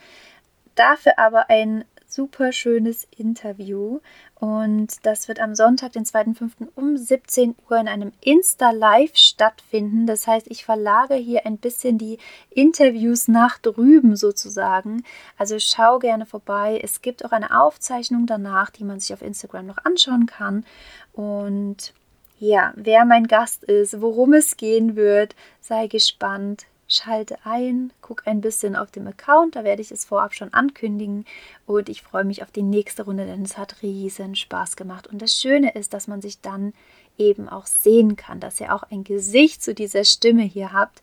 Dafür 0.76 1.18
aber 1.18 1.50
ein 1.50 1.85
super 2.14 2.53
schönes 2.53 3.09
Interview. 3.16 3.98
Und 4.37 5.05
das 5.05 5.27
wird 5.27 5.40
am 5.40 5.55
Sonntag, 5.55 5.92
den 5.92 6.05
2.5. 6.05 6.68
um 6.77 6.96
17 6.96 7.57
Uhr 7.68 7.79
in 7.79 7.88
einem 7.88 8.12
Insta-Live 8.20 9.16
stattfinden. 9.16 10.07
Das 10.07 10.27
heißt, 10.27 10.46
ich 10.48 10.64
verlage 10.64 11.14
hier 11.14 11.44
ein 11.44 11.59
bisschen 11.59 11.98
die 11.98 12.18
Interviews 12.50 13.27
nach 13.27 13.59
drüben 13.59 14.16
sozusagen. 14.16 15.03
Also 15.38 15.59
schau 15.59 15.98
gerne 15.98 16.24
vorbei. 16.24 16.81
Es 16.83 17.03
gibt 17.03 17.24
auch 17.24 17.33
eine 17.33 17.61
Aufzeichnung 17.61 18.27
danach, 18.27 18.70
die 18.70 18.85
man 18.85 19.00
sich 19.00 19.12
auf 19.12 19.22
Instagram 19.22 19.66
noch 19.66 19.79
anschauen 19.85 20.27
kann. 20.27 20.64
Und 21.12 21.94
ja, 22.38 22.72
wer 22.77 23.05
mein 23.05 23.27
Gast 23.27 23.64
ist, 23.64 24.00
worum 24.00 24.35
es 24.35 24.57
gehen 24.57 24.94
wird, 24.94 25.35
sei 25.61 25.88
gespannt 25.88 26.66
schalte 26.88 27.38
ein, 27.44 27.92
guck 28.01 28.27
ein 28.27 28.40
bisschen 28.40 28.77
auf 28.77 28.90
dem 28.90 29.07
Account, 29.07 29.57
da 29.57 29.64
werde 29.64 29.83
ich 29.83 29.90
es 29.90 30.05
vorab 30.05 30.35
schon 30.35 30.53
ankündigen 30.53 31.25
und 31.66 31.88
ich 31.88 32.03
freue 32.03 32.25
mich 32.25 32.42
auf 32.42 32.51
die 32.51 32.62
nächste 32.62 33.05
Runde, 33.05 33.27
denn 33.27 33.42
es 33.42 33.57
hat 33.59 33.83
riesen 33.83 34.37
Spaß 34.37 34.77
gemacht. 34.77 35.07
Und 35.07 35.23
das 35.23 35.40
Schöne 35.40 35.75
ist, 35.75 35.94
dass 35.94 36.09
man 36.09 36.20
sich 36.20 36.40
dann 36.40 36.73
eben 37.16 37.49
auch 37.49 37.66
sehen 37.66 38.16
kann, 38.16 38.40
dass 38.40 38.61
ihr 38.61 38.75
auch 38.75 38.85
ein 38.90 39.05
Gesicht 39.05 39.62
zu 39.62 39.75
dieser 39.75 40.05
Stimme 40.05 40.42
hier 40.42 40.73
habt 40.73 41.01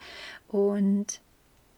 und 0.49 1.21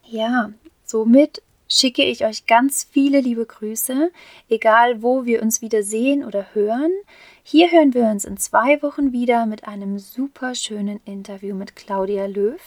ja, 0.06 0.52
somit 0.84 1.42
schicke 1.70 2.04
ich 2.04 2.26
euch 2.26 2.46
ganz 2.46 2.88
viele 2.90 3.20
liebe 3.20 3.46
Grüße, 3.46 4.12
egal 4.50 5.02
wo 5.02 5.26
wir 5.26 5.42
uns 5.42 5.62
wieder 5.62 5.82
sehen 5.82 6.24
oder 6.24 6.48
hören. 6.54 6.92
Hier 7.44 7.72
hören 7.72 7.94
wir 7.94 8.04
uns 8.06 8.26
in 8.26 8.38
zwei 8.38 8.82
Wochen 8.82 9.12
wieder 9.12 9.46
mit 9.46 9.68
einem 9.68 9.98
super 9.98 10.56
schönen 10.56 11.00
Interview 11.06 11.56
mit 11.56 11.76
Claudia 11.76 12.26
Löw. 12.26 12.60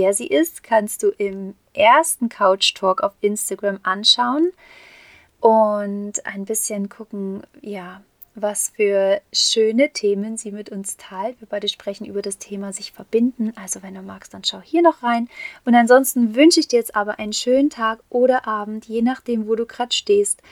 Wer 0.00 0.14
sie 0.14 0.28
ist, 0.28 0.62
kannst 0.62 1.02
du 1.02 1.08
im 1.08 1.56
ersten 1.74 2.28
Couch 2.28 2.72
Talk 2.72 3.00
auf 3.00 3.14
Instagram 3.20 3.80
anschauen 3.82 4.52
und 5.40 6.24
ein 6.24 6.44
bisschen 6.44 6.88
gucken, 6.88 7.42
ja, 7.62 8.00
was 8.36 8.68
für 8.68 9.20
schöne 9.32 9.92
Themen 9.92 10.36
sie 10.36 10.52
mit 10.52 10.70
uns 10.70 10.98
teilt. 10.98 11.40
Wir 11.40 11.48
beide 11.50 11.66
sprechen 11.66 12.04
über 12.04 12.22
das 12.22 12.38
Thema 12.38 12.72
sich 12.72 12.92
verbinden. 12.92 13.52
Also 13.56 13.82
wenn 13.82 13.94
du 13.94 14.02
magst, 14.02 14.32
dann 14.32 14.44
schau 14.44 14.60
hier 14.60 14.82
noch 14.82 15.02
rein. 15.02 15.28
Und 15.64 15.74
ansonsten 15.74 16.36
wünsche 16.36 16.60
ich 16.60 16.68
dir 16.68 16.78
jetzt 16.78 16.94
aber 16.94 17.18
einen 17.18 17.32
schönen 17.32 17.68
Tag 17.68 17.98
oder 18.08 18.46
Abend, 18.46 18.84
je 18.84 19.02
nachdem, 19.02 19.48
wo 19.48 19.56
du 19.56 19.66
gerade 19.66 19.92
stehst. 19.92 20.42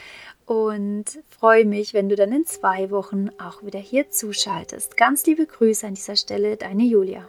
Und 0.44 1.04
freue 1.30 1.64
mich, 1.64 1.94
wenn 1.94 2.08
du 2.08 2.16
dann 2.16 2.32
in 2.32 2.46
zwei 2.46 2.90
Wochen 2.90 3.28
auch 3.38 3.62
wieder 3.62 3.78
hier 3.78 4.10
zuschaltest. 4.10 4.96
Ganz 4.96 5.24
liebe 5.24 5.46
Grüße 5.46 5.86
an 5.86 5.94
dieser 5.94 6.16
Stelle, 6.16 6.56
deine 6.56 6.82
Julia. 6.82 7.28